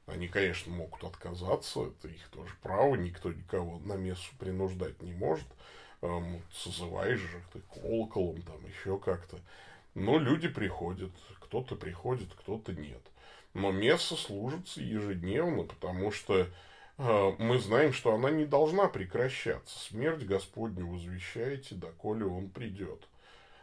Они, 0.07 0.29
конечно, 0.29 0.73
могут 0.73 1.05
отказаться, 1.05 1.87
это 1.87 2.09
их 2.09 2.29
тоже 2.29 2.55
право, 2.63 2.97
никто 2.97 3.33
никого 3.33 3.79
на 3.81 3.95
мессу 3.95 4.31
принуждать 4.39 5.01
не 5.01 5.13
может. 5.13 5.47
Э, 6.03 6.21
созываешь 6.53 7.21
же 7.21 7.41
ты 7.53 7.61
колоколом, 7.73 8.43
там 8.43 8.65
еще 8.67 8.99
как-то. 8.99 9.39
Но 9.95 10.19
люди 10.19 10.49
приходят, 10.49 11.13
кто-то 11.41 11.77
приходит, 11.77 12.29
кто-то 12.35 12.73
нет. 12.73 13.01
Но 13.55 13.71
месса 13.71 14.17
служится 14.17 14.81
ежедневно, 14.81 15.65
потому 15.65 16.11
что 16.11 16.49
э, 16.99 17.33
мы 17.39 17.59
знаем, 17.59 17.93
что 17.93 18.15
она 18.15 18.31
не 18.31 18.45
должна 18.45 18.89
прекращаться. 18.89 19.79
Смерть 19.79 20.25
Господню 20.25 20.87
возвещаете, 20.87 21.75
доколе 21.77 22.25
Он 22.25 22.49
придет. 22.49 23.07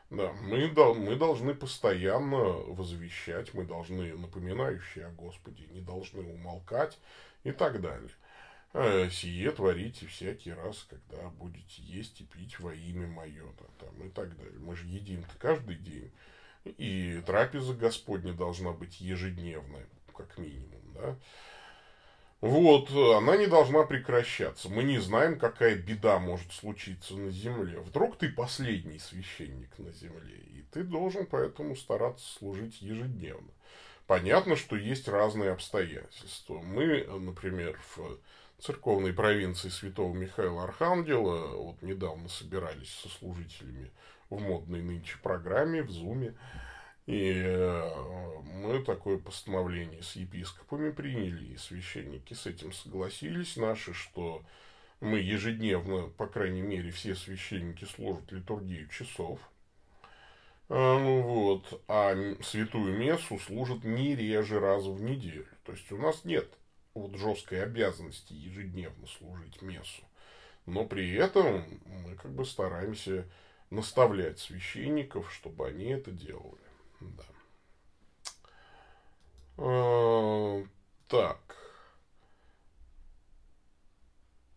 Да, 0.09 0.33
мы, 0.41 0.67
мы 0.95 1.15
должны 1.15 1.53
постоянно 1.53 2.37
возвещать, 2.37 3.53
мы 3.53 3.63
должны, 3.63 4.17
напоминающие 4.17 5.05
о 5.05 5.11
Господе, 5.11 5.67
не 5.67 5.81
должны 5.81 6.23
умолкать 6.23 6.97
и 7.43 7.51
так 7.51 7.79
далее. 7.79 8.09
Э, 8.73 9.07
сие 9.11 9.51
творите 9.51 10.07
всякий 10.07 10.51
раз, 10.51 10.87
когда 10.89 11.29
будете 11.29 11.81
есть 11.83 12.21
и 12.21 12.23
пить 12.23 12.59
во 12.59 12.73
имя 12.73 13.07
мое, 13.07 13.45
там, 13.79 14.07
и 14.07 14.09
так 14.09 14.35
далее. 14.35 14.59
Мы 14.59 14.75
же 14.75 14.87
едим-то 14.87 15.35
каждый 15.37 15.75
день, 15.75 16.11
и 16.65 17.21
трапеза 17.25 17.73
Господня 17.73 18.33
должна 18.33 18.71
быть 18.71 19.01
ежедневная, 19.01 19.87
как 20.15 20.37
минимум, 20.39 20.81
да. 20.93 21.15
Вот, 22.41 22.89
она 22.91 23.35
не 23.35 23.47
должна 23.47 23.83
прекращаться. 23.83 24.69
Мы 24.69 24.83
не 24.83 24.99
знаем, 24.99 25.37
какая 25.37 25.75
беда 25.75 26.19
может 26.19 26.53
случиться 26.53 27.15
на 27.15 27.31
земле. 27.31 27.79
Вдруг 27.81 28.17
ты 28.17 28.29
последний 28.29 28.99
священник 28.99 29.77
на 29.77 29.91
земле, 29.91 30.37
и 30.37 30.63
ты 30.71 30.83
должен 30.83 31.25
поэтому 31.25 31.75
стараться 31.75 32.25
служить 32.37 32.81
ежедневно. 32.81 33.49
Понятно, 34.07 34.55
что 34.55 34.77
есть 34.77 35.07
разные 35.09 35.51
обстоятельства. 35.51 36.61
Мы, 36.61 37.03
например, 37.03 37.77
в 37.95 38.17
церковной 38.59 39.13
провинции 39.13 39.69
святого 39.69 40.13
Михаила 40.13 40.63
Архангела. 40.63 41.55
Вот 41.57 41.81
недавно 41.81 42.29
собирались 42.29 42.91
со 43.03 43.09
служителями 43.09 43.91
в 44.29 44.39
модной 44.39 44.81
нынче 44.81 45.17
программе, 45.21 45.83
в 45.83 45.91
Зуме. 45.91 46.35
И 47.09 47.33
э, 47.43 47.91
мы 48.61 48.83
такое 48.83 49.17
постановление 49.17 50.03
с 50.03 50.15
епископами 50.15 50.91
приняли, 50.91 51.43
и 51.53 51.57
священники 51.57 52.35
с 52.35 52.45
этим 52.45 52.71
согласились 52.71 53.57
наши, 53.57 53.95
что 53.95 54.43
мы 55.01 55.17
ежедневно, 55.17 56.09
по 56.09 56.27
крайней 56.27 56.61
мере, 56.61 56.91
все 56.91 57.15
священники 57.15 57.85
служат 57.85 58.31
литургию 58.31 58.87
часов. 58.89 59.39
А, 60.69 60.99
ну 60.99 61.23
вот, 61.23 61.81
а 61.87 62.15
святую 62.43 62.95
мессу 62.95 63.39
служат 63.39 63.83
не 63.83 64.15
реже 64.15 64.59
раз 64.59 64.83
в 64.83 65.01
неделю. 65.01 65.47
То 65.63 65.71
есть 65.71 65.91
у 65.91 65.97
нас 65.97 66.25
нет 66.25 66.47
вот 66.93 67.15
жесткой 67.15 67.63
обязанности 67.63 68.33
ежедневно 68.33 69.07
служить 69.07 69.63
мессу. 69.63 70.03
Но 70.67 70.85
при 70.85 71.11
этом 71.15 71.65
мы 71.87 72.13
как 72.17 72.31
бы 72.35 72.45
стараемся 72.45 73.25
наставлять 73.71 74.37
священников, 74.37 75.33
чтобы 75.33 75.67
они 75.67 75.85
это 75.85 76.11
делали. 76.11 76.68
Да. 76.99 77.23
А, 79.57 80.65
так. 81.07 81.55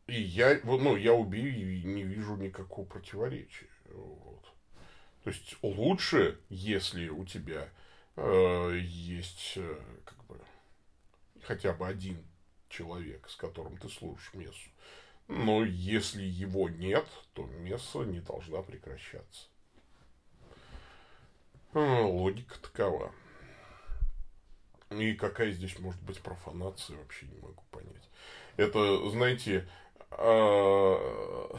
И 0.06 0.20
я, 0.20 0.60
ну, 0.64 0.96
я 0.96 1.14
убью 1.14 1.48
и 1.48 1.82
не 1.84 2.02
вижу 2.02 2.36
никакого 2.36 2.84
противоречия. 2.84 3.70
Вот. 3.86 4.44
То 5.24 5.30
есть 5.30 5.56
лучше, 5.62 6.40
если 6.48 7.08
у 7.08 7.24
тебя 7.24 7.68
э, 8.16 8.78
есть 8.82 9.54
э, 9.56 9.80
как 10.04 10.24
бы 10.26 10.40
хотя 11.42 11.72
бы 11.72 11.86
один 11.86 12.24
человек, 12.68 13.28
с 13.28 13.36
которым 13.36 13.76
ты 13.76 13.88
служишь 13.88 14.34
мессу. 14.34 14.70
Но 15.28 15.64
если 15.64 16.22
его 16.22 16.68
нет, 16.68 17.06
то 17.32 17.44
месса 17.46 18.00
не 18.00 18.20
должна 18.20 18.62
прекращаться. 18.62 19.46
А, 21.74 22.02
логика 22.02 22.60
такова. 22.60 23.12
И 24.90 25.14
какая 25.14 25.52
здесь 25.52 25.78
может 25.78 26.02
быть 26.02 26.20
профанация, 26.20 26.98
вообще 26.98 27.26
не 27.26 27.38
могу 27.40 27.62
понять. 27.70 28.10
Это, 28.56 29.08
знаете, 29.10 29.66
а... 30.10 31.56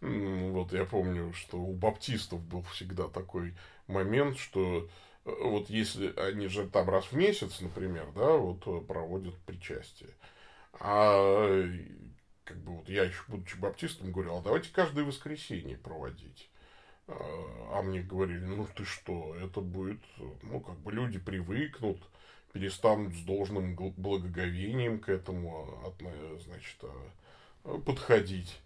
вот 0.00 0.72
я 0.72 0.84
помню, 0.84 1.32
что 1.32 1.56
у 1.58 1.72
баптистов 1.72 2.42
был 2.42 2.62
всегда 2.62 3.08
такой 3.08 3.54
момент, 3.86 4.38
что 4.38 4.88
вот 5.24 5.70
если 5.70 6.12
они 6.18 6.48
же 6.48 6.68
там 6.68 6.90
раз 6.90 7.06
в 7.06 7.12
месяц, 7.12 7.60
например, 7.60 8.12
да, 8.14 8.32
вот 8.32 8.66
э, 8.66 8.84
проводят 8.86 9.34
причастие. 9.46 10.10
А 10.78 11.66
как 12.44 12.58
бы 12.58 12.76
вот 12.76 12.88
я 12.90 13.04
еще, 13.04 13.22
будучи 13.28 13.56
баптистом, 13.56 14.12
говорил, 14.12 14.36
а 14.36 14.42
давайте 14.42 14.70
каждое 14.70 15.04
воскресенье 15.04 15.78
проводить. 15.78 16.50
А, 17.06 17.78
а 17.78 17.82
мне 17.82 18.02
говорили, 18.02 18.44
ну 18.44 18.66
ты 18.74 18.84
что, 18.84 19.34
это 19.36 19.60
будет, 19.60 20.00
ну 20.42 20.60
как 20.60 20.78
бы 20.78 20.92
люди 20.92 21.18
привыкнут, 21.18 21.98
перестанут 22.52 23.14
с 23.14 23.20
должным 23.20 23.74
благоговением 23.74 25.00
к 25.00 25.08
этому, 25.08 25.94
значит, 26.44 26.76
а, 27.64 27.78
подходить. 27.80 28.60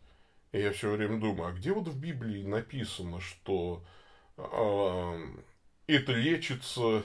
И 0.52 0.60
я 0.60 0.72
все 0.72 0.90
время 0.90 1.18
думаю, 1.18 1.50
а 1.50 1.52
где 1.52 1.72
вот 1.72 1.88
в 1.88 2.00
Библии 2.00 2.42
написано, 2.42 3.20
что 3.20 3.82
это 5.88 6.12
лечится, 6.12 7.02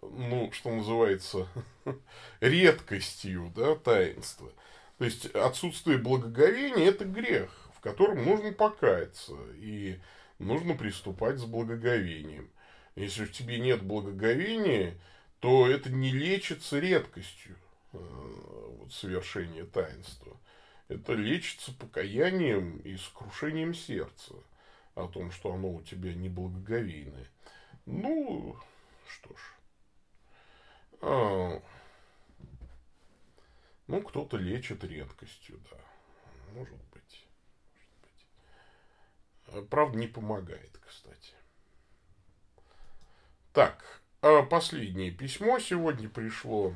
ну, 0.00 0.50
что 0.52 0.70
называется, 0.70 1.48
редкостью, 2.40 3.52
да, 3.54 3.74
таинства. 3.74 4.52
То 4.98 5.04
есть 5.04 5.26
отсутствие 5.26 5.98
благоговения– 5.98 6.88
это 6.88 7.04
грех, 7.04 7.50
в 7.74 7.80
котором 7.80 8.24
нужно 8.24 8.52
покаяться, 8.52 9.34
и 9.56 9.98
нужно 10.38 10.74
приступать 10.74 11.38
с 11.38 11.44
благоговением. 11.44 12.50
Если 12.96 13.24
в 13.24 13.32
тебе 13.32 13.58
нет 13.58 13.82
благоговения, 13.82 14.98
то 15.40 15.68
это 15.68 15.90
не 15.90 16.10
лечится 16.10 16.78
редкостью 16.78 17.56
э, 17.92 17.98
вот, 17.98 18.92
совершения 18.92 19.64
таинства. 19.64 20.36
Это 20.88 21.12
лечится 21.12 21.72
покаянием 21.72 22.78
и 22.78 22.96
сокрушением 22.96 23.74
сердца 23.74 24.34
о 24.94 25.06
том, 25.06 25.30
что 25.30 25.52
оно 25.52 25.70
у 25.70 25.82
тебя 25.82 26.14
неблагоговейное. 26.14 27.28
Ну, 27.86 28.56
что 29.06 29.34
ж. 29.34 29.40
А, 31.00 31.62
ну, 33.86 34.02
кто-то 34.02 34.36
лечит 34.36 34.82
редкостью, 34.84 35.60
да. 35.70 35.78
Может 36.54 36.78
быть. 36.92 37.27
Правда, 39.70 39.98
не 39.98 40.06
помогает, 40.06 40.78
кстати. 40.86 41.34
Так, 43.52 44.02
а 44.20 44.42
последнее 44.42 45.10
письмо 45.10 45.58
сегодня 45.58 46.08
пришло. 46.08 46.74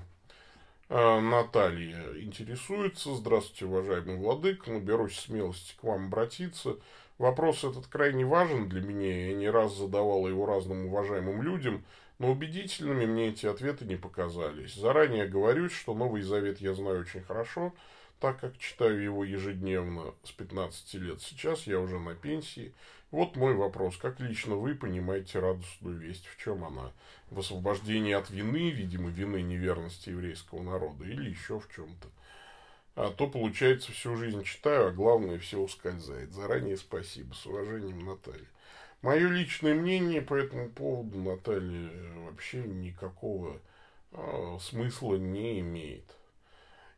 А, 0.88 1.20
Наталья 1.20 2.20
интересуется. 2.20 3.14
Здравствуйте, 3.14 3.66
уважаемый 3.66 4.16
владык. 4.16 4.66
Наберусь 4.66 5.18
смелости 5.18 5.74
к 5.78 5.84
вам 5.84 6.06
обратиться. 6.06 6.76
Вопрос 7.18 7.64
этот 7.64 7.86
крайне 7.86 8.24
важен 8.24 8.68
для 8.68 8.80
меня. 8.80 9.28
Я 9.28 9.34
не 9.34 9.48
раз 9.48 9.76
задавал 9.76 10.26
его 10.26 10.44
разным 10.44 10.86
уважаемым 10.86 11.42
людям, 11.42 11.84
но 12.18 12.30
убедительными 12.32 13.06
мне 13.06 13.28
эти 13.28 13.46
ответы 13.46 13.84
не 13.84 13.96
показались. 13.96 14.74
Заранее 14.74 15.26
говорю, 15.26 15.70
что 15.70 15.94
Новый 15.94 16.22
Завет 16.22 16.60
я 16.60 16.74
знаю 16.74 17.00
очень 17.00 17.22
хорошо, 17.22 17.72
так 18.22 18.38
как 18.38 18.56
читаю 18.56 19.02
его 19.02 19.24
ежедневно 19.24 20.14
с 20.22 20.30
15 20.30 20.94
лет. 20.94 21.20
Сейчас 21.20 21.66
я 21.66 21.80
уже 21.80 21.98
на 21.98 22.14
пенсии. 22.14 22.72
Вот 23.10 23.34
мой 23.34 23.56
вопрос. 23.56 23.96
Как 23.96 24.20
лично 24.20 24.54
вы 24.54 24.76
понимаете 24.76 25.40
радостную 25.40 25.98
весть? 25.98 26.26
В 26.28 26.40
чем 26.40 26.62
она? 26.62 26.92
В 27.30 27.40
освобождении 27.40 28.12
от 28.12 28.30
вины, 28.30 28.70
видимо, 28.70 29.10
вины 29.10 29.42
неверности 29.42 30.10
еврейского 30.10 30.62
народа 30.62 31.04
или 31.04 31.30
еще 31.30 31.58
в 31.58 31.68
чем-то? 31.74 32.08
А 32.94 33.10
то, 33.10 33.26
получается, 33.26 33.90
всю 33.90 34.14
жизнь 34.14 34.44
читаю, 34.44 34.86
а 34.86 34.92
главное, 34.92 35.40
все 35.40 35.58
ускользает. 35.58 36.32
Заранее 36.32 36.76
спасибо. 36.76 37.34
С 37.34 37.44
уважением, 37.44 38.06
Наталья. 38.06 38.46
Мое 39.02 39.28
личное 39.28 39.74
мнение 39.74 40.22
по 40.22 40.34
этому 40.34 40.68
поводу, 40.68 41.18
Наталья, 41.18 41.90
вообще 42.18 42.58
никакого 42.58 43.58
э, 44.12 44.58
смысла 44.60 45.16
не 45.16 45.58
имеет. 45.58 46.04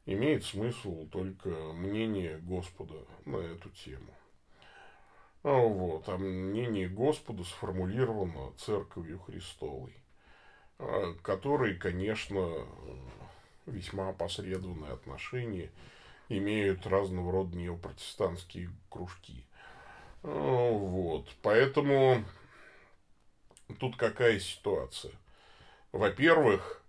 Имеет 0.06 0.44
смысл 0.44 1.06
только 1.06 1.48
мнение 1.48 2.38
Господа 2.38 2.94
на 3.24 3.38
эту 3.38 3.70
тему. 3.70 4.12
А 5.42 5.56
вот, 5.56 6.08
а 6.08 6.18
мнение 6.18 6.88
Господа 6.88 7.42
сформулировано 7.44 8.52
Церковью 8.58 9.18
Христовой, 9.20 9.94
а, 10.78 11.14
которой, 11.22 11.74
конечно, 11.76 12.66
весьма 13.66 14.10
опосредованные 14.10 14.92
отношения 14.92 15.70
имеют 16.28 16.86
разного 16.86 17.32
рода 17.32 17.56
неопротестантские 17.56 18.70
кружки. 18.90 19.46
А, 20.22 20.70
вот, 20.70 21.34
поэтому 21.40 22.24
тут 23.78 23.96
какая 23.96 24.38
ситуация? 24.38 25.12
Во-первых, 25.92 26.82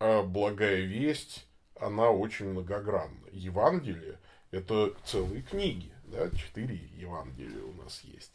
благая 0.00 0.80
весть, 0.80 1.47
она 1.80 2.10
очень 2.10 2.50
многогранна. 2.50 3.26
Евангелие– 3.32 4.18
это 4.50 4.94
целые 5.04 5.42
книги 5.42 5.92
да, 6.10 6.30
четыре 6.30 6.76
Евангелия 6.96 7.62
у 7.62 7.72
нас 7.82 8.02
есть. 8.04 8.32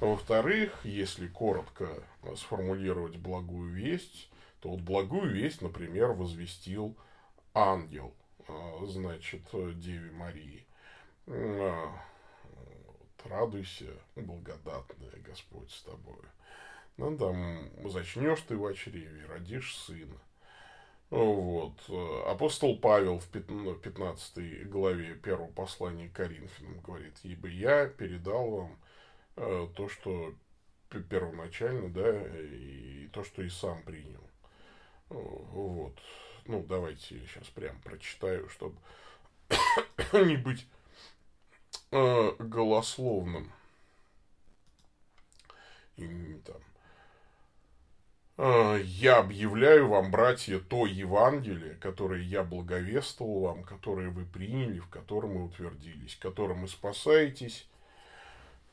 Во-вторых, 0.00 0.84
если 0.84 1.28
коротко 1.28 1.88
сформулировать 2.36 3.16
благую 3.16 3.72
весть, 3.72 4.28
то 4.60 4.70
вот 4.70 4.80
благую 4.80 5.32
весть, 5.32 5.62
например, 5.62 6.12
возвестил 6.12 6.96
ангел, 7.54 8.14
а, 8.48 8.84
значит, 8.86 9.42
Деве 9.52 10.10
Марии. 10.12 10.66
Радуйся, 13.24 13.86
благодатная 14.16 15.18
Господь 15.24 15.70
с 15.70 15.82
тобой. 15.82 16.22
Ну, 16.96 17.16
там, 17.16 17.70
зачнешь 17.88 18.40
ты 18.42 18.56
в 18.56 18.74
чреве, 18.74 19.24
родишь 19.26 19.76
сына. 19.78 20.18
Вот. 21.10 21.74
Апостол 22.26 22.78
Павел 22.78 23.20
в 23.20 23.28
15 23.28 24.68
главе 24.68 25.14
первого 25.14 25.50
послания 25.50 26.08
Коринфянам 26.08 26.80
говорит, 26.80 27.14
ибо 27.22 27.48
я 27.48 27.86
передал 27.86 28.50
вам 28.50 28.78
э, 29.36 29.68
то, 29.76 29.88
что 29.88 30.34
первоначально, 30.88 31.88
да, 31.88 32.26
и 32.40 33.08
то, 33.12 33.24
что 33.24 33.42
и 33.42 33.48
сам 33.48 33.82
принял. 33.82 34.24
Вот. 35.08 35.98
Ну, 36.46 36.62
давайте 36.62 37.18
я 37.18 37.26
сейчас 37.26 37.48
прям 37.48 37.80
прочитаю, 37.80 38.48
чтобы 38.48 38.76
не 40.12 40.36
быть 40.36 40.66
э, 41.90 42.32
голословным. 42.38 43.52
И 45.96 46.40
там 46.44 46.60
я 48.36 49.18
объявляю 49.18 49.88
вам, 49.88 50.10
братья, 50.10 50.58
то 50.58 50.86
Евангелие, 50.86 51.76
которое 51.76 52.20
я 52.20 52.42
благовествовал 52.42 53.40
вам, 53.40 53.64
которое 53.64 54.10
вы 54.10 54.24
приняли, 54.24 54.80
в 54.80 54.88
котором 54.88 55.34
вы 55.34 55.44
утвердились, 55.44 56.16
которым 56.16 56.62
вы 56.62 56.68
спасаетесь. 56.68 57.68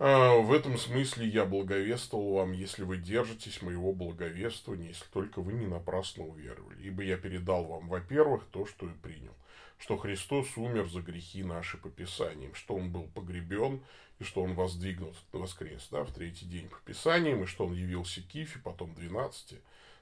Э, 0.02 0.42
в 0.42 0.52
этом 0.52 0.80
смысле 0.80 1.28
я 1.28 1.46
благовествовал 1.46 2.34
вам, 2.38 2.54
если 2.54 2.84
вы 2.84 2.98
держитесь 2.98 3.62
моего 3.62 3.94
благовествования, 3.94 4.88
если 4.88 5.06
только 5.14 5.42
вы 5.42 5.54
не 5.54 5.68
напрасно 5.68 6.26
уверовали. 6.26 6.82
Ибо 6.82 7.04
я 7.04 7.18
передал 7.18 7.66
вам, 7.66 7.88
во-первых, 7.88 8.46
то, 8.52 8.66
что 8.66 8.88
и 8.88 8.94
принял, 9.04 9.36
что 9.82 9.98
Христос 9.98 10.56
умер 10.58 10.88
за 10.90 11.02
грехи 11.02 11.44
наши 11.44 11.76
по 11.76 11.90
Писаниям, 11.90 12.54
что 12.54 12.76
Он 12.76 12.92
был 12.92 13.08
погребен, 13.16 13.82
и 14.20 14.24
что 14.24 14.44
Он 14.44 14.54
воздвигнут, 14.54 15.16
воскрес, 15.32 15.88
да, 15.90 16.04
в 16.04 16.14
третий 16.14 16.46
день 16.46 16.70
по 16.70 16.78
Писаниям, 16.86 17.44
и 17.44 17.48
что 17.48 17.66
Он 17.66 17.74
явился 17.74 18.22
Кифе, 18.22 18.60
потом 18.60 18.94
двенадцати, 18.94 19.60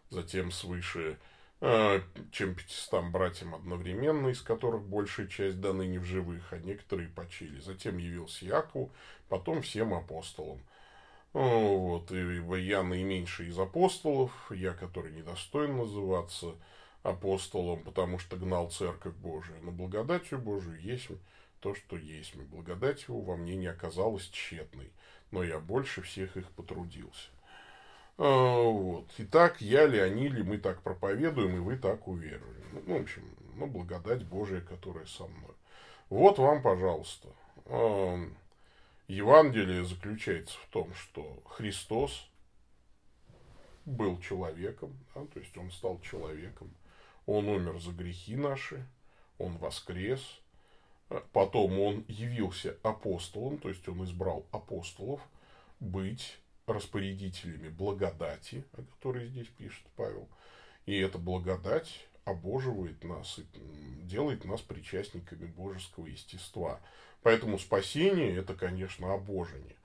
затем 0.10 0.52
свыше 0.52 1.18
э, 1.62 2.02
чем 2.34 2.56
пятистам 2.56 3.14
братьям 3.14 3.56
одновременно, 3.56 4.28
из 4.28 4.42
которых 4.42 4.84
большая 4.84 5.28
часть 5.28 5.62
до 5.62 5.72
ныне 5.72 6.00
в 6.00 6.04
живых, 6.04 6.52
а 6.52 6.58
некоторые 6.58 7.08
почили. 7.08 7.62
Затем 7.62 7.98
явился 7.98 8.46
Якову, 8.46 8.92
потом 9.30 9.62
всем 9.62 9.94
апостолам. 9.94 10.60
Вот, 11.32 12.12
ибо 12.12 12.56
я 12.56 12.84
наименьший 12.84 13.48
из 13.48 13.58
апостолов, 13.58 14.32
я, 14.52 14.74
который 14.74 15.14
недостоин 15.14 15.78
называться 15.78 16.56
апостолом, 17.04 17.84
потому 17.84 18.20
что 18.20 18.38
гнал 18.38 18.70
церковь 18.70 19.16
Божию, 19.16 19.58
но 19.62 19.72
благодатью 19.72 20.40
Божию 20.40 20.80
есть 20.82 21.08
то, 21.60 21.76
что 21.76 21.98
есть. 21.98 22.36
Благодать 22.36 23.04
его 23.08 23.22
во 23.22 23.36
мне 23.36 23.56
не 23.56 23.68
оказалась 23.68 24.30
тщетной, 24.30 24.92
но 25.32 25.44
я 25.44 25.60
больше 25.60 26.02
всех 26.02 26.38
их 26.38 26.50
потрудился. 26.52 27.30
А, 28.18 28.62
вот. 28.62 29.10
Итак, 29.18 29.62
я 29.62 29.86
ли, 29.86 30.00
они 30.00 30.28
ли, 30.28 30.44
мы 30.44 30.58
так 30.58 30.82
проповедуем, 30.82 31.56
и 31.56 31.60
вы 31.60 31.78
так 31.78 32.08
уверовали. 32.08 32.64
Ну, 32.86 32.98
в 32.98 33.02
общем, 33.02 33.24
ну, 33.56 33.66
благодать 33.68 34.26
Божия, 34.26 34.62
которая 34.62 35.06
со 35.06 35.26
мной. 35.26 35.54
Вот 36.10 36.38
вам, 36.38 36.62
пожалуйста. 36.62 37.30
А, 37.66 38.20
Евангелие 39.08 39.86
заключается 39.86 40.58
в 40.60 40.68
том, 40.68 40.94
что 40.94 41.42
Христос 41.46 42.30
был 43.86 44.20
человеком, 44.20 44.94
да, 45.16 45.26
то 45.26 45.40
есть 45.40 45.58
он 45.58 45.72
стал 45.72 46.00
человеком, 46.02 46.70
он 47.30 47.48
умер 47.48 47.80
за 47.80 47.92
грехи 47.92 48.36
наши, 48.36 48.84
он 49.38 49.58
воскрес, 49.58 50.40
потом 51.32 51.80
он 51.80 52.04
явился 52.08 52.76
апостолом, 52.82 53.60
то 53.60 53.70
есть 53.70 53.88
он 53.88 54.04
избрал 54.04 54.48
апостолов 54.52 55.22
быть 55.80 56.40
распорядителями 56.66 57.70
благодати, 57.70 58.64
о 58.74 58.82
которой 58.82 59.28
здесь 59.28 59.48
пишет 59.48 59.84
Павел. 59.96 60.28
И 60.88 60.98
эта 60.98 61.20
благодать 61.20 62.08
обоживает 62.26 63.04
нас 63.04 63.38
и 63.38 64.02
делает 64.04 64.44
нас 64.46 64.62
причастниками 64.62 65.46
божеского 65.46 66.08
естества. 66.08 66.80
Поэтому 67.22 67.60
спасение– 67.60 68.36
это, 68.38 68.56
конечно, 68.56 69.14
обожение. 69.14 69.76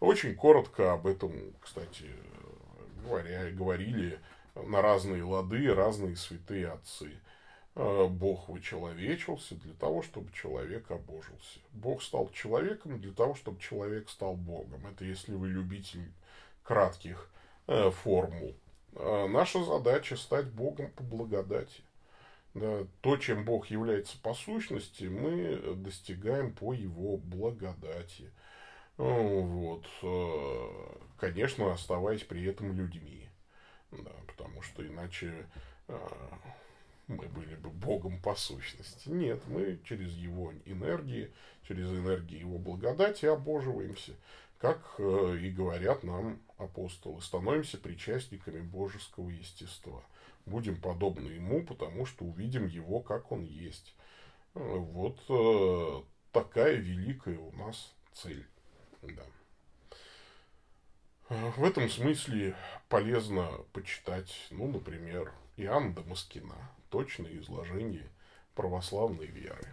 Очень 0.00 0.34
коротко 0.34 0.94
об 0.94 1.06
этом, 1.06 1.52
кстати, 1.60 2.10
говоря, 3.04 3.50
говорили 3.50 4.18
на 4.54 4.82
разные 4.82 5.22
лады 5.22 5.72
разные 5.74 6.16
святые 6.16 6.68
отцы. 6.68 7.12
Э, 7.76 8.06
Бог 8.08 8.48
вычеловечился 8.48 9.56
для 9.56 9.74
того, 9.74 10.02
чтобы 10.02 10.32
человек 10.32 10.90
обожился. 10.90 11.58
Бог 11.72 12.02
стал 12.02 12.30
человеком 12.30 13.00
для 13.00 13.12
того, 13.12 13.34
чтобы 13.34 13.60
человек 13.60 14.08
стал 14.08 14.34
Богом. 14.36 14.86
Это 14.86 15.04
если 15.04 15.34
вы 15.34 15.48
любитель 15.48 16.12
кратких 16.62 17.28
э, 17.66 17.90
формул. 17.90 18.54
А 18.94 19.26
наша 19.26 19.64
задача 19.64 20.16
стать 20.16 20.46
Богом 20.46 20.90
по 20.92 21.02
благодати. 21.02 21.82
Да, 22.54 22.86
то, 23.00 23.16
чем 23.16 23.44
Бог 23.44 23.66
является 23.66 24.16
по 24.22 24.32
сущности, 24.32 25.04
мы 25.04 25.74
достигаем 25.74 26.52
по 26.52 26.72
Его 26.72 27.16
благодати. 27.16 28.30
Вот. 28.96 29.84
Э, 30.02 30.96
конечно, 31.18 31.72
оставаясь 31.72 32.22
при 32.22 32.44
этом 32.44 32.72
людьми. 32.72 33.23
Что 34.64 34.86
иначе 34.86 35.46
э, 35.88 35.98
мы 37.06 37.26
были 37.28 37.54
бы 37.56 37.70
Богом 37.70 38.20
по 38.20 38.34
сущности. 38.34 39.08
Нет, 39.08 39.42
мы 39.46 39.78
через 39.84 40.12
Его 40.12 40.52
энергии, 40.64 41.30
через 41.68 41.88
энергии 41.90 42.38
Его 42.38 42.58
благодати 42.58 43.26
обоживаемся, 43.26 44.12
как 44.58 44.94
э, 44.98 45.38
и 45.40 45.50
говорят 45.50 46.02
нам 46.02 46.40
апостолы, 46.58 47.20
становимся 47.20 47.78
причастниками 47.78 48.60
божеского 48.60 49.30
естества. 49.30 50.02
Будем 50.46 50.80
подобны 50.80 51.28
Ему, 51.28 51.64
потому 51.64 52.06
что 52.06 52.24
увидим 52.24 52.66
Его, 52.66 53.00
как 53.00 53.32
Он 53.32 53.42
есть. 53.42 53.94
Вот 54.54 55.18
такая 56.32 56.74
великая 56.74 57.38
у 57.38 57.50
нас 57.52 57.92
цель. 58.12 58.46
Да. 59.02 59.22
В 61.28 61.64
этом 61.64 61.88
смысле 61.88 62.54
полезно 62.90 63.48
почитать, 63.72 64.46
ну, 64.50 64.70
например, 64.70 65.32
Иоанна 65.56 65.94
Дамаскина. 65.94 66.54
Точное 66.90 67.38
изложение 67.38 68.10
православной 68.54 69.26
веры. 69.26 69.66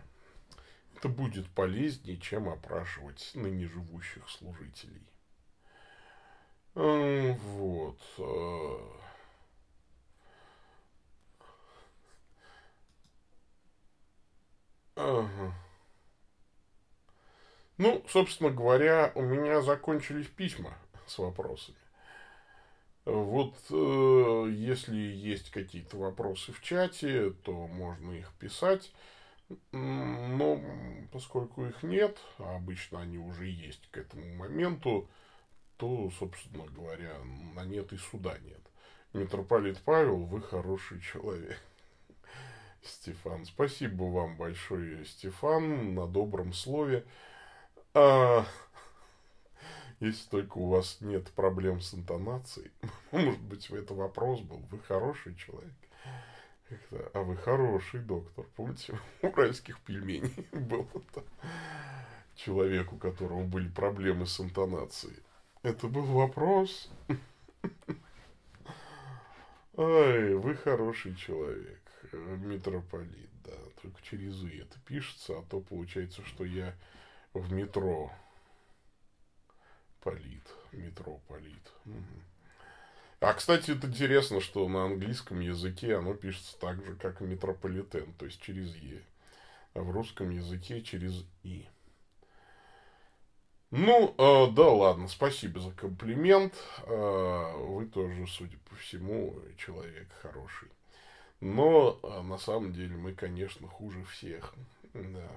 Это 0.95 1.09
будет 1.09 1.49
полезнее, 1.49 2.17
чем 2.17 2.47
опрашивать 2.47 3.31
ныне 3.33 3.67
живущих 3.67 4.29
служителей. 4.29 5.05
Вот. 6.73 7.99
Э. 8.17 8.77
Ага. 14.95 15.53
Ну, 17.77 18.05
собственно 18.07 18.51
говоря, 18.51 19.11
у 19.15 19.21
меня 19.21 19.61
закончились 19.61 20.27
письма 20.27 20.77
с 21.11 21.17
вопросами. 21.17 21.77
Вот 23.05 23.55
э, 23.71 24.47
если 24.51 24.95
есть 24.95 25.49
какие-то 25.49 25.97
вопросы 25.97 26.51
в 26.53 26.61
чате, 26.61 27.31
то 27.43 27.67
можно 27.67 28.11
их 28.11 28.31
писать. 28.33 28.91
Но 29.71 30.61
поскольку 31.11 31.65
их 31.65 31.83
нет, 31.83 32.17
а 32.37 32.55
обычно 32.55 33.01
они 33.01 33.17
уже 33.17 33.47
есть 33.47 33.89
к 33.91 33.97
этому 33.97 34.35
моменту, 34.35 35.09
то, 35.77 36.09
собственно 36.17 36.65
говоря, 36.67 37.15
на 37.55 37.65
нет 37.65 37.91
и 37.91 37.97
суда 37.97 38.37
нет. 38.39 38.61
Митрополит 39.13 39.81
Павел, 39.81 40.23
вы 40.25 40.41
хороший 40.41 41.01
человек. 41.01 41.59
Стефан, 42.83 43.45
спасибо 43.45 44.03
вам 44.03 44.37
большое, 44.37 45.03
Стефан, 45.05 45.95
на 45.95 46.07
добром 46.07 46.53
слове. 46.53 47.03
А, 47.93 48.45
если 50.01 50.29
только 50.29 50.57
у 50.57 50.67
вас 50.67 50.97
нет 50.99 51.29
проблем 51.31 51.79
с 51.79 51.93
интонацией, 51.93 52.71
может 53.11 53.39
быть, 53.39 53.69
это 53.69 53.93
вопрос 53.93 54.41
был, 54.41 54.57
вы 54.71 54.79
хороший 54.79 55.35
человек. 55.35 55.71
А 57.13 57.21
вы 57.21 57.35
хороший 57.35 57.99
доктор. 57.99 58.45
Помните, 58.55 58.97
у 59.21 59.27
уральских 59.27 59.79
пельменей 59.81 60.33
был 60.51 60.87
человек, 62.35 62.91
у 62.93 62.97
которого 62.97 63.43
были 63.43 63.67
проблемы 63.69 64.25
с 64.25 64.39
интонацией. 64.39 65.19
Это 65.63 65.87
был 65.87 66.05
вопрос. 66.05 66.89
Ай, 69.77 70.33
вы 70.33 70.55
хороший 70.55 71.15
человек, 71.15 71.81
митрополит, 72.11 73.29
да. 73.43 73.53
Только 73.81 74.01
через 74.01 74.43
«и» 74.43 74.59
это 74.59 74.79
пишется, 74.85 75.39
а 75.39 75.43
то 75.43 75.59
получается, 75.59 76.23
что 76.25 76.45
я 76.45 76.75
в 77.33 77.51
метро 77.51 78.11
полит, 80.03 80.43
метро 80.71 81.19
полит. 81.27 81.71
Угу. 81.85 82.21
А, 83.21 83.33
кстати, 83.33 83.71
это 83.71 83.87
интересно, 83.87 84.41
что 84.41 84.67
на 84.67 84.85
английском 84.85 85.39
языке 85.41 85.95
оно 85.95 86.15
пишется 86.15 86.57
так 86.59 86.83
же, 86.83 86.95
как 86.95 87.21
метрополитен, 87.21 88.13
то 88.13 88.25
есть 88.25 88.41
через 88.41 88.75
«е». 88.75 89.03
А 89.73 89.81
в 89.81 89.91
русском 89.91 90.31
языке 90.31 90.81
через 90.81 91.23
«и». 91.43 91.67
Ну, 93.69 94.13
э, 94.17 94.51
да 94.51 94.69
ладно, 94.69 95.07
спасибо 95.07 95.61
за 95.61 95.71
комплимент. 95.71 96.53
Э, 96.87 97.53
вы 97.57 97.85
тоже, 97.85 98.27
судя 98.27 98.57
по 98.69 98.75
всему, 98.75 99.35
человек 99.57 100.07
хороший. 100.21 100.67
Но 101.39 101.97
э, 102.03 102.21
на 102.21 102.37
самом 102.37 102.73
деле 102.73 102.97
мы, 102.97 103.13
конечно, 103.13 103.67
хуже 103.67 104.03
всех. 104.05 104.53
Да. 104.93 105.31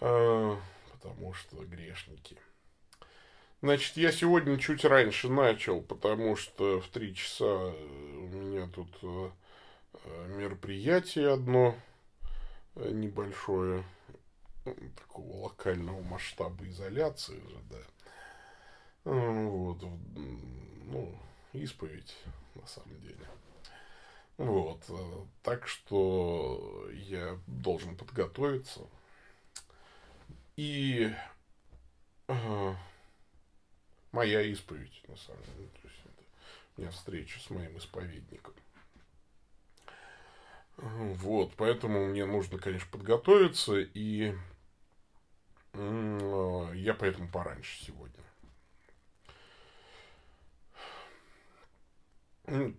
Э, 0.00 0.56
потому 0.92 1.32
что 1.32 1.64
грешники. 1.64 2.38
Значит, 3.60 3.96
я 3.96 4.12
сегодня 4.12 4.56
чуть 4.56 4.84
раньше 4.84 5.28
начал, 5.28 5.80
потому 5.80 6.36
что 6.36 6.80
в 6.80 6.86
три 6.88 7.12
часа 7.12 7.56
у 7.56 8.28
меня 8.28 8.68
тут 8.68 8.88
э, 9.02 9.30
мероприятие 10.36 11.32
одно 11.32 11.74
э, 12.76 12.88
небольшое, 12.92 13.82
такого 14.96 15.46
локального 15.46 16.00
масштаба 16.02 16.68
изоляции 16.68 17.40
же, 17.48 17.58
да. 17.68 17.78
Вот, 19.04 19.82
ну, 19.82 21.18
исповедь, 21.52 22.16
на 22.54 22.66
самом 22.66 23.00
деле. 23.00 23.26
Вот, 24.36 24.84
э, 24.88 25.24
так 25.42 25.66
что 25.66 26.88
я 26.92 27.36
должен 27.48 27.96
подготовиться. 27.96 28.82
И 30.54 31.12
моя 34.12 34.42
исповедь, 34.42 35.02
на 35.08 35.16
самом 35.16 35.42
деле. 35.42 35.68
То 35.82 35.88
есть 35.88 36.00
это 36.04 36.22
у 36.76 36.80
меня 36.80 36.90
встреча 36.90 37.40
с 37.40 37.50
моим 37.50 37.76
исповедником. 37.78 38.54
Вот, 40.76 41.54
поэтому 41.56 42.06
мне 42.06 42.24
нужно, 42.24 42.58
конечно, 42.58 42.88
подготовиться, 42.90 43.78
и 43.78 44.34
я 45.74 46.94
поэтому 46.94 47.28
пораньше 47.30 47.84
сегодня. 47.84 48.24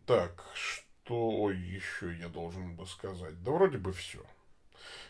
Так, 0.05 0.45
что 0.53 1.51
еще 1.51 2.15
я 2.15 2.29
должен 2.29 2.75
бы 2.75 2.85
сказать? 2.87 3.43
Да 3.43 3.51
вроде 3.51 3.77
бы 3.77 3.91
все. 3.93 4.25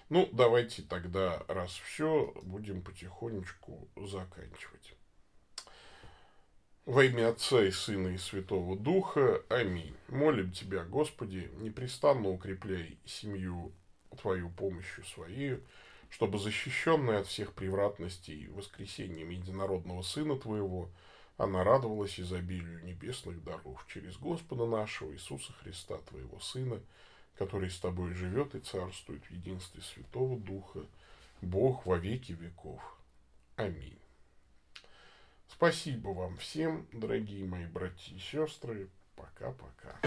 Ну, 0.10 0.28
давайте 0.34 0.82
тогда, 0.82 1.46
раз 1.48 1.72
все, 1.72 2.34
будем 2.42 2.82
потихонечку 2.82 3.88
заканчивать. 3.96 4.96
Во 6.90 7.04
имя 7.04 7.30
Отца 7.30 7.64
и 7.64 7.70
Сына 7.70 8.08
и 8.08 8.18
Святого 8.18 8.76
Духа. 8.76 9.44
Аминь. 9.48 9.96
Молим 10.08 10.52
Тебя, 10.52 10.84
Господи, 10.84 11.52
непрестанно 11.60 12.30
укрепляй 12.30 12.98
семью 13.06 13.74
Твою 14.20 14.50
помощью 14.50 15.04
своей, 15.06 15.60
чтобы 16.10 16.40
защищенная 16.40 17.20
от 17.20 17.28
всех 17.28 17.54
превратностей 17.54 18.48
воскресением 18.48 19.30
единородного 19.30 20.02
Сына 20.02 20.36
Твоего, 20.36 20.90
она 21.38 21.64
радовалась 21.64 22.20
изобилию 22.20 22.84
небесных 22.84 23.44
даров 23.44 23.86
через 23.94 24.18
Господа 24.18 24.66
нашего 24.66 25.14
Иисуса 25.14 25.54
Христа, 25.62 26.00
Твоего 26.10 26.40
Сына, 26.40 26.82
который 27.38 27.70
с 27.70 27.78
Тобой 27.78 28.16
живет 28.16 28.56
и 28.56 28.62
царствует 28.62 29.24
в 29.26 29.30
единстве 29.30 29.84
Святого 29.84 30.40
Духа, 30.40 30.88
Бог 31.44 31.86
во 31.86 32.00
веки 32.00 32.32
веков. 32.32 32.82
Аминь. 33.58 34.00
Спасибо 35.52 36.10
вам 36.10 36.38
всем, 36.38 36.88
дорогие 36.94 37.46
мои 37.46 37.66
братья 37.66 38.16
и 38.16 38.20
сестры. 38.20 38.90
Пока-пока. 39.16 40.00